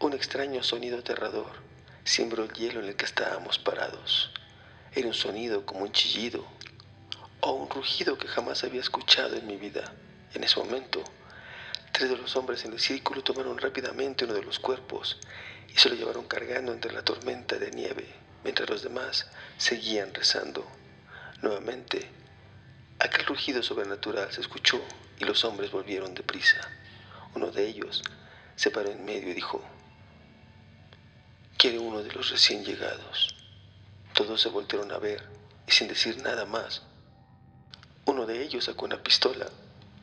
[0.00, 1.52] un extraño sonido aterrador
[2.04, 4.32] sembró el hielo en el que estábamos parados.
[4.94, 6.46] Era un sonido como un chillido
[7.40, 9.92] o un rugido que jamás había escuchado en mi vida.
[10.34, 11.04] En ese momento,
[11.92, 15.18] Tres de los hombres en el círculo tomaron rápidamente uno de los cuerpos
[15.68, 18.06] y se lo llevaron cargando entre la tormenta de nieve,
[18.44, 19.26] mientras los demás
[19.56, 20.66] seguían rezando.
[21.40, 22.08] Nuevamente,
[22.98, 24.80] aquel rugido sobrenatural se escuchó
[25.18, 26.60] y los hombres volvieron deprisa.
[27.34, 28.02] Uno de ellos
[28.56, 29.62] se paró en medio y dijo,
[31.56, 33.34] quiere uno de los recién llegados.
[34.14, 35.22] Todos se voltearon a ver
[35.66, 36.82] y sin decir nada más,
[38.04, 39.46] uno de ellos sacó una pistola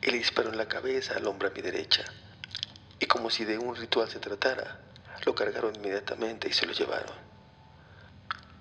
[0.02, 2.04] y le disparó en la cabeza al hombre a mi derecha.
[2.98, 4.80] Y como si de un ritual se tratara,
[5.24, 7.29] lo cargaron inmediatamente y se lo llevaron.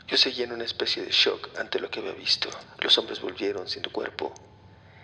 [0.09, 2.49] Yo seguía en una especie de shock ante lo que había visto.
[2.79, 4.33] Los hombres volvieron sin cuerpo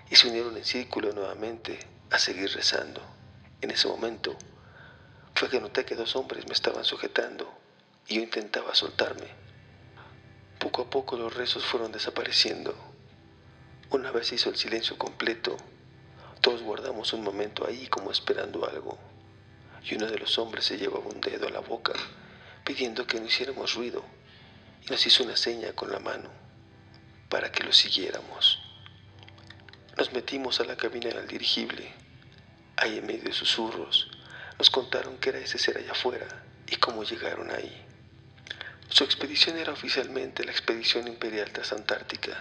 [0.09, 1.77] y se unieron en círculo nuevamente
[2.09, 3.01] a seguir rezando.
[3.61, 4.35] En ese momento
[5.35, 7.53] fue que noté que dos hombres me estaban sujetando
[8.07, 9.27] y yo intentaba soltarme.
[10.57, 12.75] Poco a poco los rezos fueron desapareciendo.
[13.91, 15.55] Una vez hizo el silencio completo,
[16.41, 18.97] todos guardamos un momento ahí como esperando algo,
[19.83, 21.93] y uno de los hombres se llevaba un dedo a la boca,
[22.63, 24.03] pidiendo que no hiciéramos ruido,
[24.89, 26.29] nos hizo una seña con la mano
[27.29, 28.59] para que lo siguiéramos.
[29.97, 31.91] Nos metimos a la cabina del dirigible.
[32.77, 34.11] Ahí en medio de susurros,
[34.59, 36.27] nos contaron que era ese ser allá afuera,
[36.67, 37.85] y cómo llegaron ahí.
[38.89, 42.37] Su expedición era oficialmente la Expedición Imperial Transantártica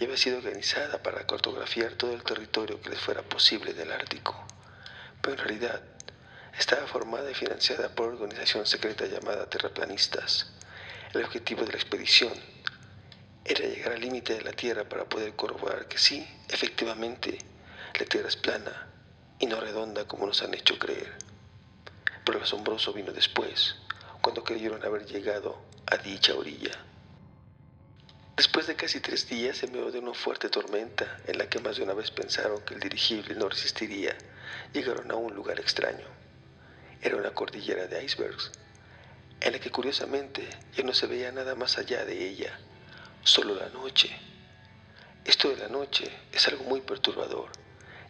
[0.00, 4.46] y había sido organizada para cartografiar todo el territorio que les fuera posible del Ártico.
[5.20, 5.82] Pero en realidad
[6.58, 10.50] estaba formada y financiada por una organización secreta llamada Terraplanistas.
[11.14, 12.32] El objetivo de la expedición
[13.44, 17.38] era llegar al límite de la Tierra para poder corroborar que sí, efectivamente,
[17.98, 18.88] la Tierra es plana
[19.38, 21.12] y no redonda como nos han hecho creer.
[22.24, 23.76] Pero lo asombroso vino después,
[24.20, 26.72] cuando creyeron haber llegado a dicha orilla.
[28.36, 31.76] Después de casi tres días, en medio de una fuerte tormenta, en la que más
[31.76, 34.16] de una vez pensaron que el dirigible no resistiría,
[34.72, 36.08] llegaron a un lugar extraño.
[37.00, 38.50] Era una cordillera de icebergs,
[39.44, 42.58] en la que curiosamente ya no se veía nada más allá de ella,
[43.22, 44.10] solo la noche.
[45.24, 47.50] Esto de la noche es algo muy perturbador,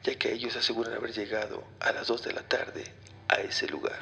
[0.02, 2.84] ya que ellos aseguran haber llegado a las dos de la tarde
[3.28, 4.00] a ese lugar,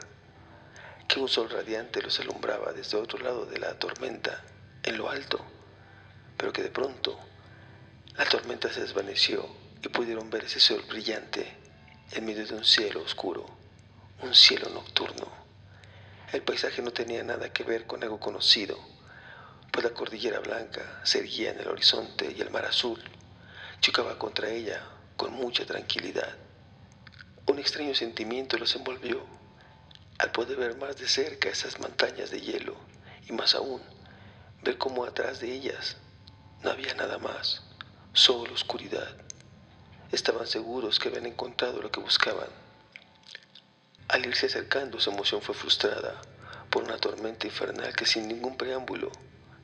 [1.08, 4.44] que un sol radiante los alumbraba desde otro lado de la tormenta,
[4.84, 5.44] en lo alto
[6.42, 7.16] pero que de pronto
[8.16, 9.48] la tormenta se desvaneció
[9.80, 11.56] y pudieron ver ese sol brillante
[12.10, 13.46] en medio de un cielo oscuro,
[14.22, 15.41] un cielo nocturno.
[16.32, 18.78] El paisaje no tenía nada que ver con algo conocido,
[19.70, 23.02] pues la cordillera blanca se erguía en el horizonte y el mar azul
[23.82, 24.80] chocaba contra ella
[25.16, 26.36] con mucha tranquilidad.
[27.46, 29.26] Un extraño sentimiento los envolvió
[30.18, 32.76] al poder ver más de cerca esas montañas de hielo
[33.28, 33.82] y más aún
[34.62, 35.96] ver cómo atrás de ellas
[36.62, 37.62] no había nada más,
[38.12, 39.16] solo oscuridad.
[40.12, 42.61] Estaban seguros que habían encontrado lo que buscaban.
[44.12, 46.20] Al irse acercando, su emoción fue frustrada
[46.68, 49.10] por una tormenta infernal que sin ningún preámbulo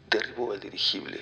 [0.09, 1.20] derribó al dirigible.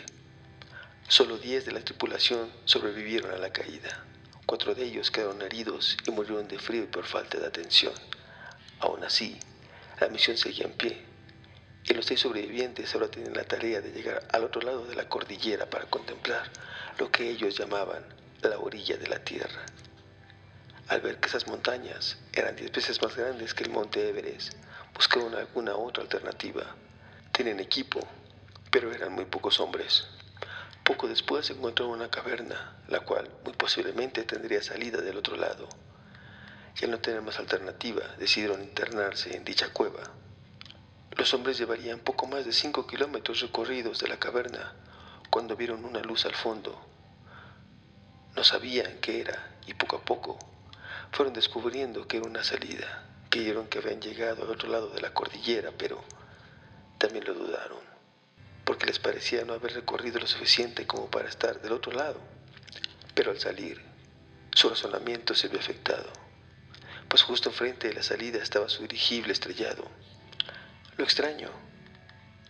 [1.09, 4.05] Solo diez de la tripulación sobrevivieron a la caída.
[4.47, 7.93] Cuatro de ellos quedaron heridos y murieron de frío y por falta de atención.
[8.79, 9.41] Aún así,
[9.99, 11.05] la misión seguía en pie
[11.83, 15.09] y los seis sobrevivientes ahora tienen la tarea de llegar al otro lado de la
[15.09, 16.49] cordillera para contemplar
[16.99, 18.05] lo que ellos llamaban
[18.43, 19.67] la orilla de la Tierra.
[20.89, 24.55] Al ver que esas montañas eran diez veces más grandes que el monte Everest,
[24.95, 26.77] buscaron alguna otra alternativa.
[27.33, 28.01] Tienen equipo,
[28.71, 30.07] pero eran muy pocos hombres.
[30.85, 35.69] Poco después encontraron una caverna, la cual muy posiblemente tendría salida del otro lado.
[36.81, 40.03] Y al no tener más alternativa, decidieron internarse en dicha cueva
[41.17, 44.75] los hombres llevarían poco más de cinco kilómetros recorridos de la caverna
[45.31, 46.79] cuando vieron una luz al fondo.
[48.37, 50.39] No sabían qué era y poco a poco
[51.13, 53.05] fueron descubriendo que era una salida.
[53.31, 56.03] Creyeron que habían llegado al otro lado de la cordillera, pero
[56.99, 57.81] también lo dudaron,
[58.65, 62.21] porque les parecía no haber recorrido lo suficiente como para estar del otro lado.
[63.15, 63.83] Pero al salir,
[64.55, 66.11] su razonamiento se vio afectado,
[67.09, 69.85] pues justo enfrente de la salida estaba su dirigible estrellado.
[70.97, 71.51] Lo extraño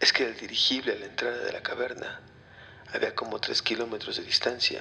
[0.00, 2.20] es que el dirigible a la entrada de la caverna
[2.92, 4.80] había como tres kilómetros de distancia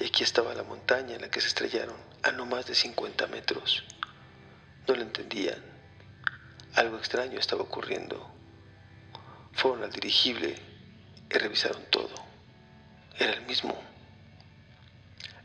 [0.00, 3.26] y aquí estaba la montaña en la que se estrellaron a no más de 50
[3.26, 3.84] metros.
[4.86, 5.62] No lo entendían.
[6.74, 8.30] Algo extraño estaba ocurriendo.
[9.52, 10.54] Fueron al dirigible
[11.30, 12.14] y revisaron todo.
[13.18, 13.76] Era el mismo.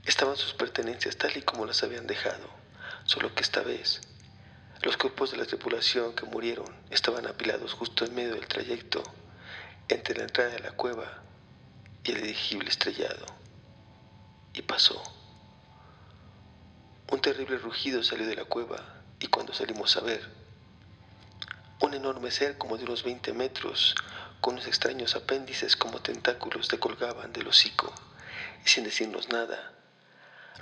[0.05, 2.49] Estaban sus pertenencias tal y como las habían dejado,
[3.05, 4.01] solo que esta vez
[4.83, 9.01] los cuerpos de la tripulación que murieron estaban apilados justo en medio del trayecto
[9.87, 11.23] entre la entrada de la cueva
[12.03, 13.42] y el dirigible estrellado.
[14.53, 15.01] Y pasó.
[17.11, 20.21] Un terrible rugido salió de la cueva y cuando salimos a ver,
[21.79, 23.95] un enorme ser como de unos 20 metros,
[24.41, 27.93] con unos extraños apéndices como tentáculos le colgaban del hocico
[28.65, 29.73] y sin decirnos nada,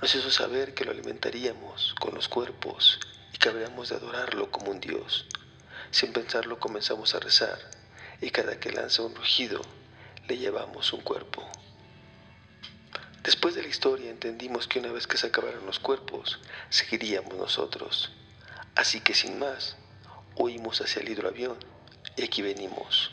[0.02, 3.00] nos hizo saber que lo alimentaríamos con los cuerpos
[3.34, 5.26] y que habríamos de adorarlo como un Dios.
[5.92, 7.60] Sin pensarlo comenzamos a rezar
[8.20, 9.62] y cada que lanza un rugido
[10.28, 11.48] le llevamos un cuerpo.
[13.24, 18.12] Después de la historia entendimos que una vez que se acabaran los cuerpos, seguiríamos nosotros.
[18.74, 19.76] Así que sin más,
[20.36, 21.58] huimos hacia el hidroavión
[22.16, 23.12] y aquí venimos.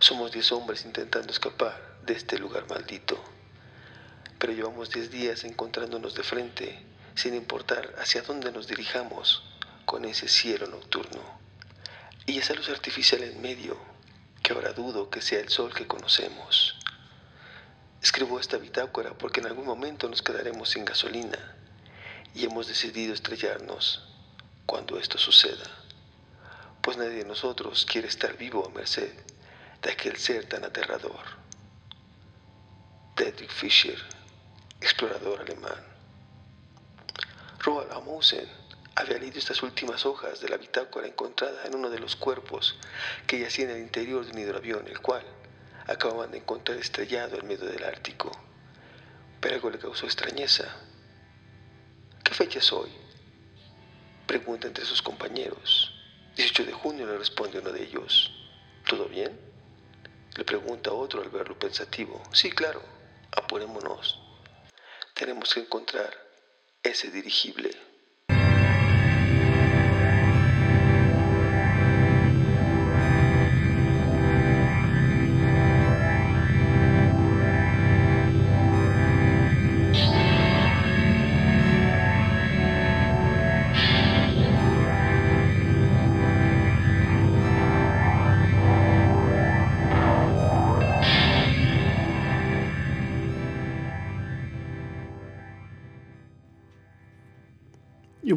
[0.00, 3.22] Somos diez hombres intentando escapar de este lugar maldito.
[4.38, 6.84] Pero llevamos diez días encontrándonos de frente
[7.14, 9.44] sin importar hacia dónde nos dirijamos
[9.84, 11.20] con ese cielo nocturno.
[12.26, 13.76] Y esa luz artificial en medio,
[14.42, 16.77] que ahora dudo que sea el sol que conocemos.
[18.08, 21.38] Escribo esta bitácora porque en algún momento nos quedaremos sin gasolina
[22.34, 24.02] y hemos decidido estrellarnos
[24.64, 25.70] cuando esto suceda,
[26.80, 29.12] pues nadie de nosotros quiere estar vivo a merced
[29.82, 31.20] de aquel ser tan aterrador.
[33.14, 34.02] Dietrich Fischer,
[34.80, 35.84] explorador alemán.
[37.58, 38.48] Roald Amundsen
[38.94, 42.78] había leído estas últimas hojas de la bitácora encontrada en uno de los cuerpos
[43.26, 45.26] que yacía en el interior de un hidroavión, el cual
[45.88, 48.30] acababan de encontrar estrellado en medio del Ártico.
[49.40, 50.64] Pero algo le causó extrañeza.
[52.22, 52.90] ¿Qué fecha es hoy?
[54.26, 55.92] Pregunta entre sus compañeros.
[56.36, 58.30] 18 de junio le responde uno de ellos.
[58.86, 59.38] ¿Todo bien?
[60.36, 62.22] Le pregunta otro al verlo pensativo.
[62.32, 62.82] Sí, claro,
[63.32, 64.20] apurémonos.
[65.14, 66.14] Tenemos que encontrar
[66.82, 67.70] ese dirigible.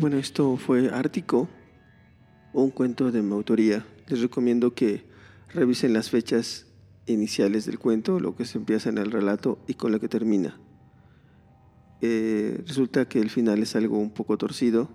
[0.02, 1.48] Bueno, esto fue Ártico,
[2.54, 3.86] un cuento de mi autoría.
[4.08, 5.04] Les recomiendo que
[5.54, 6.66] revisen las fechas
[7.06, 10.60] iniciales del cuento, lo que se empieza en el relato y con lo que termina.
[12.02, 14.90] Eh, resulta que el final es algo un poco torcido,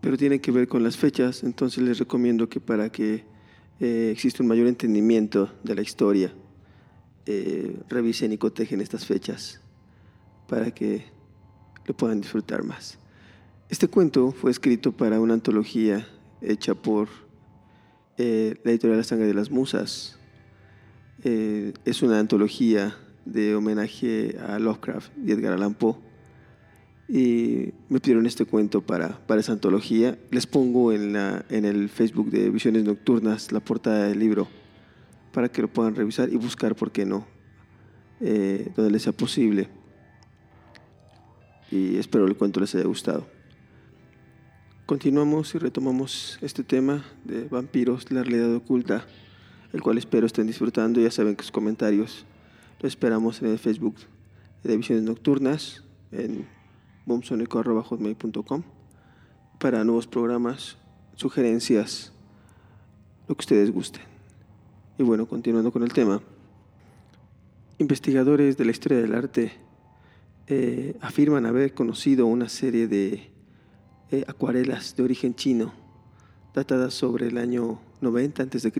[0.00, 3.24] pero tiene que ver con las fechas, entonces les recomiendo que para que
[3.80, 6.32] eh, exista un mayor entendimiento de la historia,
[7.26, 9.60] eh, revisen y cotejen estas fechas
[10.46, 11.04] para que
[11.84, 12.96] lo puedan disfrutar más.
[13.70, 16.08] Este cuento fue escrito para una antología
[16.40, 17.08] hecha por
[18.16, 20.18] eh, la editorial La Sangre de las Musas.
[21.22, 22.96] Eh, es una antología
[23.26, 25.96] de homenaje a Lovecraft y Edgar Allan Poe.
[27.10, 30.18] Y me pidieron este cuento para, para esa antología.
[30.30, 34.48] Les pongo en, la, en el Facebook de Visiones Nocturnas la portada del libro
[35.30, 37.26] para que lo puedan revisar y buscar, ¿por qué no?,
[38.22, 39.68] eh, donde les sea posible.
[41.70, 43.37] Y espero el cuento les haya gustado.
[44.88, 49.04] Continuamos y retomamos este tema de vampiros, la realidad oculta,
[49.74, 50.98] el cual espero estén disfrutando.
[50.98, 52.24] Ya saben que sus comentarios
[52.80, 53.96] lo esperamos en el Facebook
[54.64, 56.48] de Visiones Nocturnas, en
[57.04, 58.62] boomsonico.com,
[59.60, 60.78] para nuevos programas,
[61.16, 62.14] sugerencias,
[63.28, 64.04] lo que ustedes gusten.
[64.96, 66.22] Y bueno, continuando con el tema,
[67.76, 69.52] investigadores de la historia del arte
[70.46, 73.36] eh, afirman haber conocido una serie de
[74.10, 75.72] eh, acuarelas de origen chino,
[76.54, 78.72] datadas sobre el año 90 a.C.,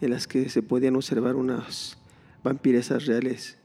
[0.00, 1.96] en las que se podían observar unas
[2.42, 3.56] vampiresas reales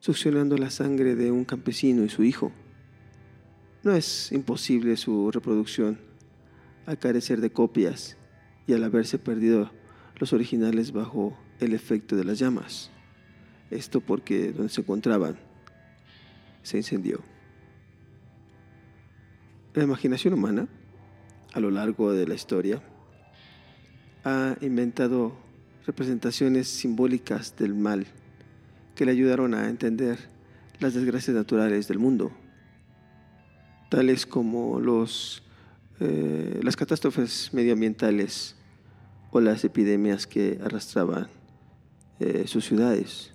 [0.00, 2.52] succionando la sangre de un campesino y su hijo.
[3.82, 5.98] No es imposible su reproducción,
[6.86, 8.16] al carecer de copias
[8.66, 9.70] y al haberse perdido
[10.18, 12.90] los originales bajo el efecto de las llamas.
[13.70, 15.36] Esto porque donde se encontraban
[16.62, 17.20] se incendió.
[19.74, 20.66] La imaginación humana,
[21.52, 22.82] a lo largo de la historia,
[24.24, 25.36] ha inventado
[25.86, 28.06] representaciones simbólicas del mal
[28.94, 30.18] que le ayudaron a entender
[30.80, 32.32] las desgracias naturales del mundo,
[33.90, 35.42] tales como los,
[36.00, 38.56] eh, las catástrofes medioambientales
[39.30, 41.28] o las epidemias que arrastraban
[42.20, 43.32] eh, sus ciudades.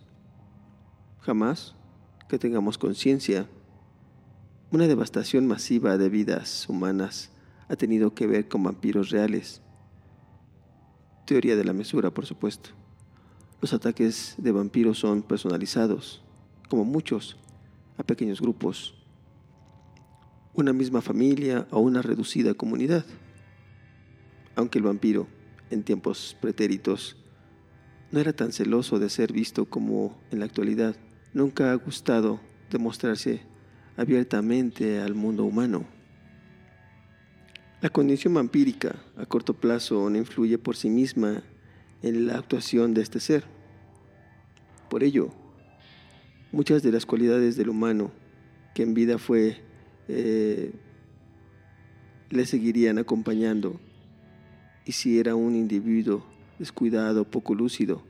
[1.22, 1.76] Jamás
[2.28, 3.48] que tengamos conciencia
[4.74, 7.30] una devastación masiva de vidas humanas
[7.68, 9.62] ha tenido que ver con vampiros reales.
[11.28, 12.72] Teoría de la mesura, por supuesto.
[13.62, 16.24] Los ataques de vampiros son personalizados,
[16.70, 17.38] como muchos,
[17.98, 18.96] a pequeños grupos,
[20.56, 23.06] una misma familia o una reducida comunidad.
[24.56, 25.28] Aunque el vampiro,
[25.70, 27.16] en tiempos pretéritos,
[28.12, 30.96] no era tan celoso de ser visto como en la actualidad,
[31.32, 32.40] nunca ha gustado
[32.72, 33.53] demostrarse
[33.98, 35.86] abiertamente al mundo humano.
[37.82, 41.44] La condición vampírica a corto plazo no influye por sí misma
[42.02, 43.44] en la actuación de este ser.
[44.90, 45.34] Por ello,
[46.52, 48.12] muchas de las cualidades del humano
[48.74, 49.58] que en vida fue,
[50.08, 50.72] eh,
[52.30, 53.80] le seguirían acompañando.
[54.86, 56.26] Y si era un individuo
[56.60, 58.02] descuidado, poco lúcido,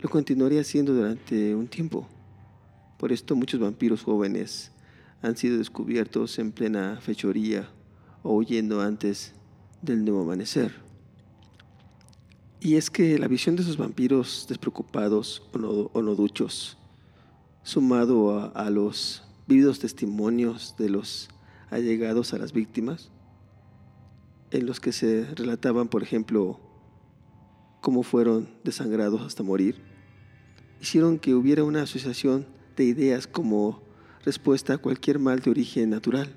[0.00, 2.08] lo continuaría siendo durante un tiempo.
[3.02, 4.70] Por esto muchos vampiros jóvenes
[5.22, 7.68] han sido descubiertos en plena fechoría
[8.22, 9.34] o huyendo antes
[9.82, 10.72] del nuevo amanecer.
[12.60, 16.78] Y es que la visión de esos vampiros despreocupados o no, duchos,
[17.64, 21.28] sumado a, a los vividos testimonios de los
[21.70, 23.10] allegados a las víctimas,
[24.52, 26.60] en los que se relataban, por ejemplo,
[27.80, 29.82] cómo fueron desangrados hasta morir,
[30.80, 33.82] hicieron que hubiera una asociación de ideas como
[34.24, 36.28] respuesta a cualquier mal de origen natural.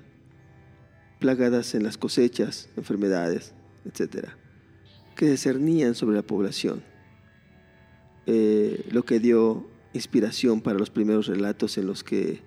[1.18, 3.54] plagadas en las cosechas, enfermedades,
[3.86, 4.28] etc.,
[5.14, 6.82] que se cernían sobre la población,
[8.26, 12.42] eh, lo que dio inspiración para los primeros relatos en los que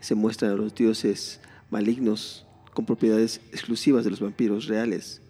[0.00, 5.22] se muestran a los dioses malignos con propiedades exclusivas de los vampiros reales.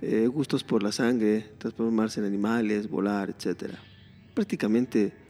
[0.00, 3.74] Eh, gustos por la sangre, transformarse en animales, volar, etc.
[4.34, 5.23] Prácticamente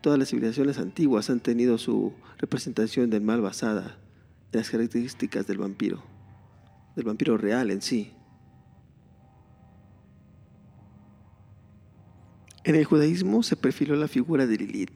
[0.00, 3.98] todas las civilizaciones antiguas han tenido su representación del mal basada
[4.52, 6.02] en las características del vampiro,
[6.96, 8.12] del vampiro real en sí.
[12.64, 14.90] En el judaísmo se perfiló la figura de Lilith,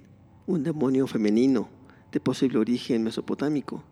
[0.47, 1.69] un demonio femenino
[2.13, 3.85] de posible origen mesopotámico,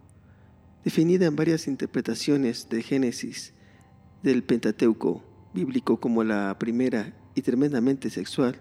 [0.85, 3.55] definida en varias interpretaciones de Génesis
[4.23, 8.61] del Pentateuco bíblico como la primera y tremendamente sexual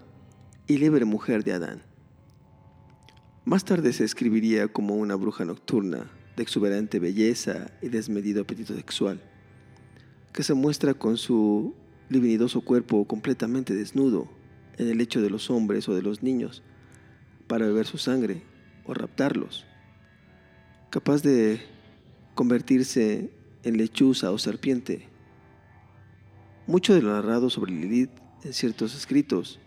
[0.66, 1.91] y libre mujer de Adán.
[3.44, 9.20] Más tarde se escribiría como una bruja nocturna de exuberante belleza y desmedido apetito sexual,
[10.32, 11.74] que se muestra con su
[12.08, 14.28] divinidoso cuerpo completamente desnudo
[14.78, 16.62] en el lecho de los hombres o de los niños
[17.48, 18.44] para beber su sangre
[18.84, 19.66] o raptarlos,
[20.90, 21.62] capaz de
[22.36, 23.32] convertirse
[23.64, 25.08] en lechuza o serpiente.
[26.68, 28.12] Mucho de lo narrado sobre Lilith
[28.44, 29.58] en ciertos escritos,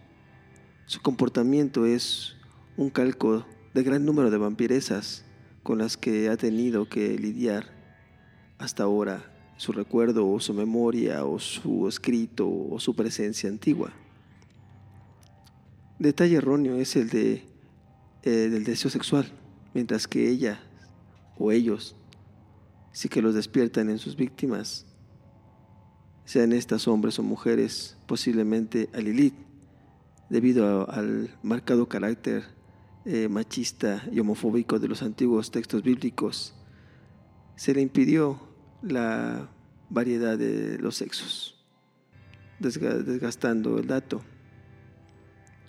[0.86, 2.38] su comportamiento es
[2.78, 3.45] un calco
[3.76, 5.26] de gran número de vampiresas
[5.61, 7.65] con las que ha tenido que lidiar
[8.57, 13.91] hasta ahora su recuerdo o su memoria o su escrito o su presencia antigua.
[15.99, 17.43] Detalle erróneo es el de,
[18.23, 19.30] eh, del deseo sexual,
[19.73, 20.57] mientras que ella
[21.38, 21.97] o ellos
[22.93, 24.86] sí que los despiertan en sus víctimas,
[26.23, 29.01] sean estas hombres o mujeres, posiblemente a
[30.30, 32.55] debido al marcado carácter
[33.06, 36.56] eh, machista y homofóbico de los antiguos textos bíblicos,
[37.56, 38.39] se le impidió
[38.82, 39.49] la
[39.89, 41.64] variedad de los sexos,
[42.60, 44.24] desgastando el dato.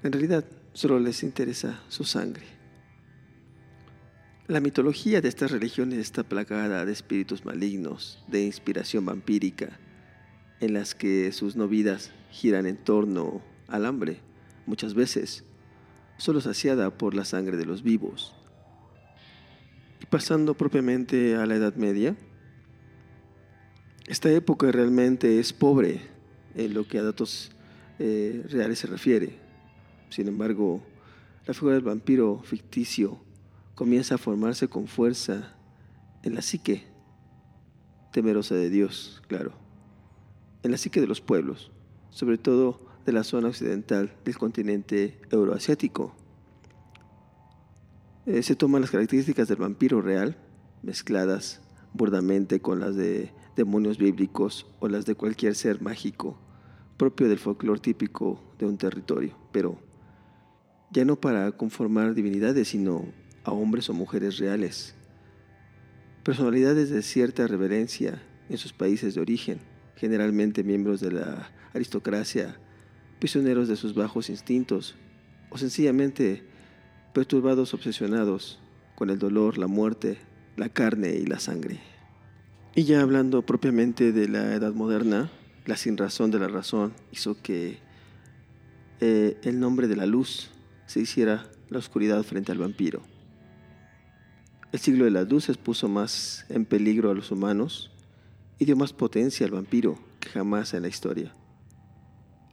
[0.03, 2.45] En realidad, solo les interesa su sangre.
[4.47, 9.79] La mitología de estas religiones está plagada de espíritus malignos, de inspiración vampírica,
[10.61, 14.21] en las que sus novidas giran en torno al hambre,
[14.67, 15.45] muchas veces
[16.17, 18.35] solo saciada por la sangre de los vivos.
[20.01, 22.17] Y pasando propiamente a la Edad Media,
[24.07, 26.01] esta época realmente es pobre
[26.55, 27.51] en lo que a datos
[27.99, 29.39] eh, reales se refiere.
[30.11, 30.83] Sin embargo,
[31.47, 33.21] la figura del vampiro ficticio
[33.75, 35.57] comienza a formarse con fuerza
[36.23, 36.85] en la psique
[38.13, 39.53] temerosa de Dios, claro,
[40.63, 41.71] en la psique de los pueblos,
[42.11, 46.15] sobre todo de la zona occidental del continente euroasiático.
[48.27, 50.37] Eh, se toman las características del vampiro real,
[50.83, 51.63] mezcladas
[51.95, 56.39] burdamente con las de demonios bíblicos o las de cualquier ser mágico
[56.97, 59.79] propio del folclore típico de un territorio, pero
[60.91, 63.05] ya no para conformar divinidades, sino
[63.45, 64.95] a hombres o mujeres reales,
[66.25, 69.61] personalidades de cierta reverencia en sus países de origen,
[69.97, 72.59] generalmente miembros de la aristocracia,
[73.19, 74.95] prisioneros de sus bajos instintos
[75.51, 76.45] o sencillamente
[77.13, 78.59] perturbados obsesionados
[78.95, 80.19] con el dolor, la muerte,
[80.57, 81.81] la carne y la sangre.
[82.75, 85.31] Y ya hablando propiamente de la edad moderna,
[85.65, 87.79] la sinrazón de la razón hizo que
[89.01, 90.51] eh, el nombre de la luz
[90.87, 93.03] se hiciera la oscuridad frente al vampiro.
[94.73, 97.91] El siglo de las luces puso más en peligro a los humanos
[98.59, 101.33] y dio más potencia al vampiro que jamás en la historia.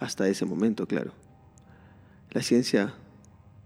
[0.03, 1.13] Hasta ese momento, claro.
[2.31, 2.93] La ciencia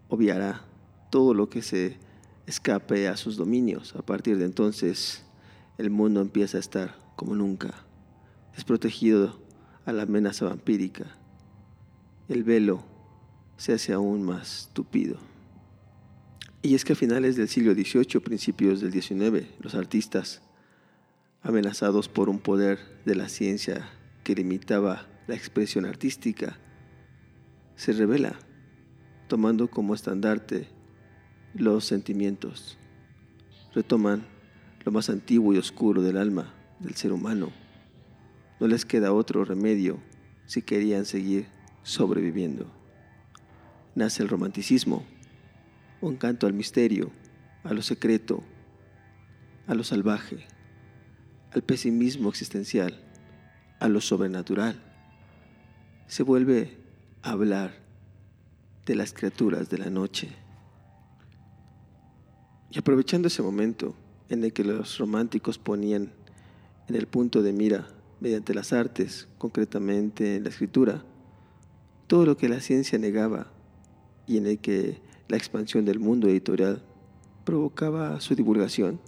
[0.07, 0.61] obviará
[1.09, 1.97] todo lo que se
[2.45, 3.95] escape a sus dominios.
[3.95, 5.23] A partir de entonces,
[5.79, 7.73] el mundo empieza a estar como nunca,
[8.53, 9.39] desprotegido
[9.87, 11.07] a la amenaza vampírica.
[12.29, 12.83] El velo
[13.57, 15.17] se hace aún más tupido.
[16.61, 20.43] Y es que a finales del siglo XVIII, principios del XIX, los artistas,
[21.41, 23.89] amenazados por un poder de la ciencia
[24.23, 26.57] que limitaba la expresión artística,
[27.75, 28.39] se revela,
[29.27, 30.69] tomando como estandarte
[31.53, 32.77] los sentimientos.
[33.73, 34.25] Retoman
[34.83, 37.51] lo más antiguo y oscuro del alma del ser humano.
[38.59, 39.99] No les queda otro remedio
[40.45, 41.47] si querían seguir
[41.83, 42.65] sobreviviendo.
[43.95, 45.05] Nace el romanticismo
[46.01, 47.11] un canto al misterio,
[47.63, 48.43] a lo secreto,
[49.65, 50.45] a lo salvaje,
[51.51, 53.03] al pesimismo existencial,
[53.79, 54.86] a lo sobrenatural.
[56.07, 56.77] Se vuelve
[57.21, 57.73] a hablar
[58.85, 60.29] de las criaturas de la noche.
[62.71, 63.95] Y aprovechando ese momento
[64.29, 66.11] en el que los románticos ponían
[66.87, 67.87] en el punto de mira
[68.19, 71.03] mediante las artes, concretamente en la escritura,
[72.07, 73.51] todo lo que la ciencia negaba
[74.25, 76.81] y en el que la expansión del mundo editorial
[77.43, 78.99] provocaba su divulgación.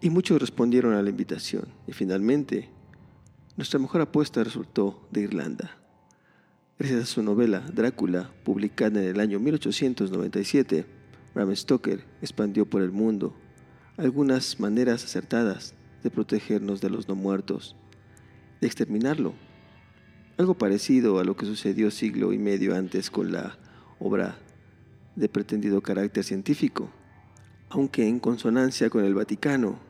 [0.00, 2.68] Y muchos respondieron a la invitación y finalmente
[3.58, 5.76] nuestra mejor apuesta resultó de Irlanda.
[6.78, 10.86] Gracias a su novela Drácula, publicada en el año 1897,
[11.34, 13.34] Bram Stoker expandió por el mundo
[13.96, 17.74] algunas maneras acertadas de protegernos de los no muertos,
[18.60, 19.34] de exterminarlo.
[20.36, 23.58] Algo parecido a lo que sucedió siglo y medio antes con la
[23.98, 24.38] obra
[25.16, 26.90] de pretendido carácter científico,
[27.70, 29.80] aunque en consonancia con el Vaticano,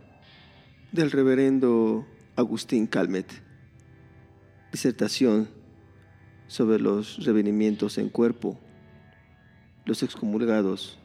[0.91, 3.47] del reverendo Agustín Calmet.
[4.73, 5.49] Disertación
[6.47, 8.59] sobre los revenimientos en cuerpo,
[9.85, 10.99] los excomulgados,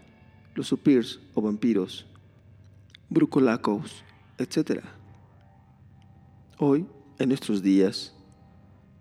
[0.56, 2.06] los supirs o vampiros,
[3.10, 4.04] brucolacos,
[4.38, 4.84] etc.
[6.58, 6.86] Hoy,
[7.20, 8.14] en nuestros días,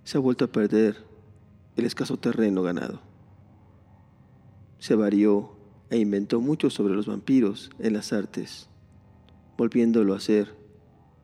[0.05, 0.97] se ha vuelto a perder
[1.77, 3.01] el escaso terreno ganado.
[4.79, 5.57] Se varió
[5.91, 8.69] e inventó mucho sobre los vampiros en las artes,
[9.57, 10.55] volviéndolo a hacer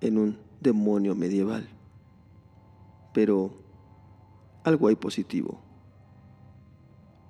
[0.00, 1.68] en un demonio medieval.
[3.12, 3.62] Pero
[4.64, 5.62] algo hay positivo.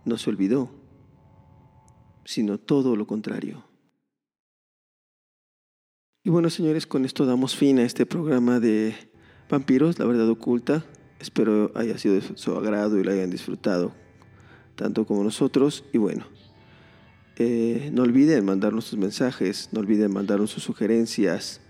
[0.04, 0.70] No se olvidó,
[2.24, 3.64] sino todo lo contrario.
[6.24, 8.94] Y bueno, señores, con esto damos fin a este programa de
[9.48, 10.84] vampiros, la verdad oculta.
[11.20, 13.92] Espero haya sido de su agrado y lo hayan disfrutado,
[14.76, 15.84] tanto como nosotros.
[15.92, 16.26] Y bueno,
[17.36, 21.60] eh, no olviden mandarnos sus mensajes, no olviden mandarnos sus sugerencias.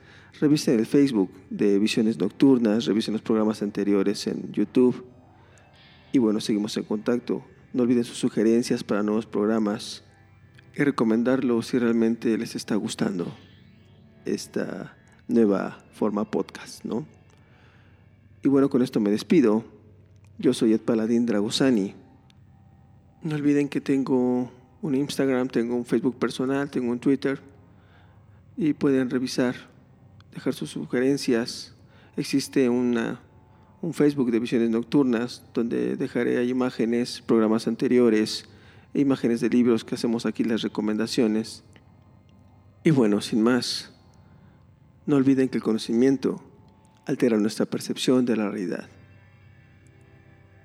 [0.40, 5.04] Revisen el Facebook de Visiones Nocturnas, revisen los programas anteriores en YouTube.
[6.12, 7.44] Y bueno, seguimos en contacto.
[7.72, 10.04] No olviden sus sugerencias para nuevos programas
[10.76, 13.26] y recomendarlo si realmente les está gustando
[14.24, 17.06] esta nueva forma podcast, ¿no?
[18.44, 19.64] Y bueno, con esto me despido.
[20.38, 21.94] Yo soy Ed Paladín Dragosani.
[23.22, 27.40] No olviden que tengo un Instagram, tengo un Facebook personal, tengo un Twitter
[28.56, 29.56] y pueden revisar,
[30.38, 31.74] dejar sus sugerencias.
[32.16, 33.20] Existe una
[33.80, 38.48] un Facebook de Visiones Nocturnas, donde dejaré imágenes, programas anteriores,
[38.94, 41.62] e imágenes de libros que hacemos aquí, las recomendaciones.
[42.82, 43.92] Y bueno, sin más,
[45.06, 46.42] no olviden que el conocimiento
[47.06, 48.88] altera nuestra percepción de la realidad.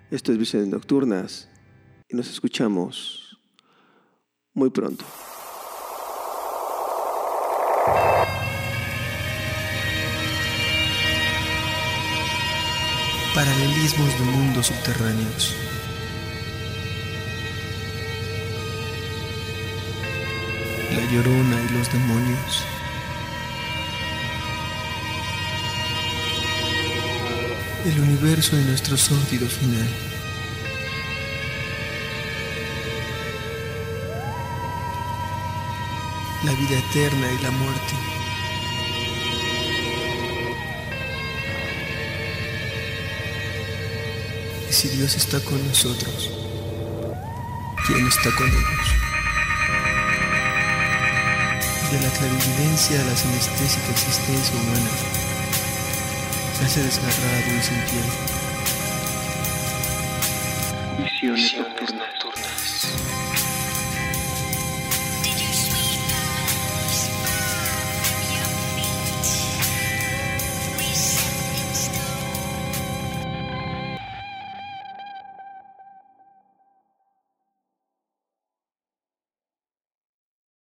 [0.09, 1.49] Esto es Visiones Nocturnas
[2.09, 3.39] y nos escuchamos
[4.53, 5.05] muy pronto.
[13.34, 15.56] Paralelismos de mundos subterráneos.
[20.92, 22.64] La llorona y los demonios.
[27.86, 29.90] El universo y nuestro sórdido final.
[36.46, 38.12] La vida eterna y la muerte.
[44.74, 46.32] Si Dios está con nosotros,
[47.86, 48.88] ¿quién está con ellos?
[51.91, 54.89] De la clarividencia a la sinestésica existencia humana,
[56.57, 58.09] se hace desgarrado y sin piel.
[60.97, 62.12] Visiones nocturnas.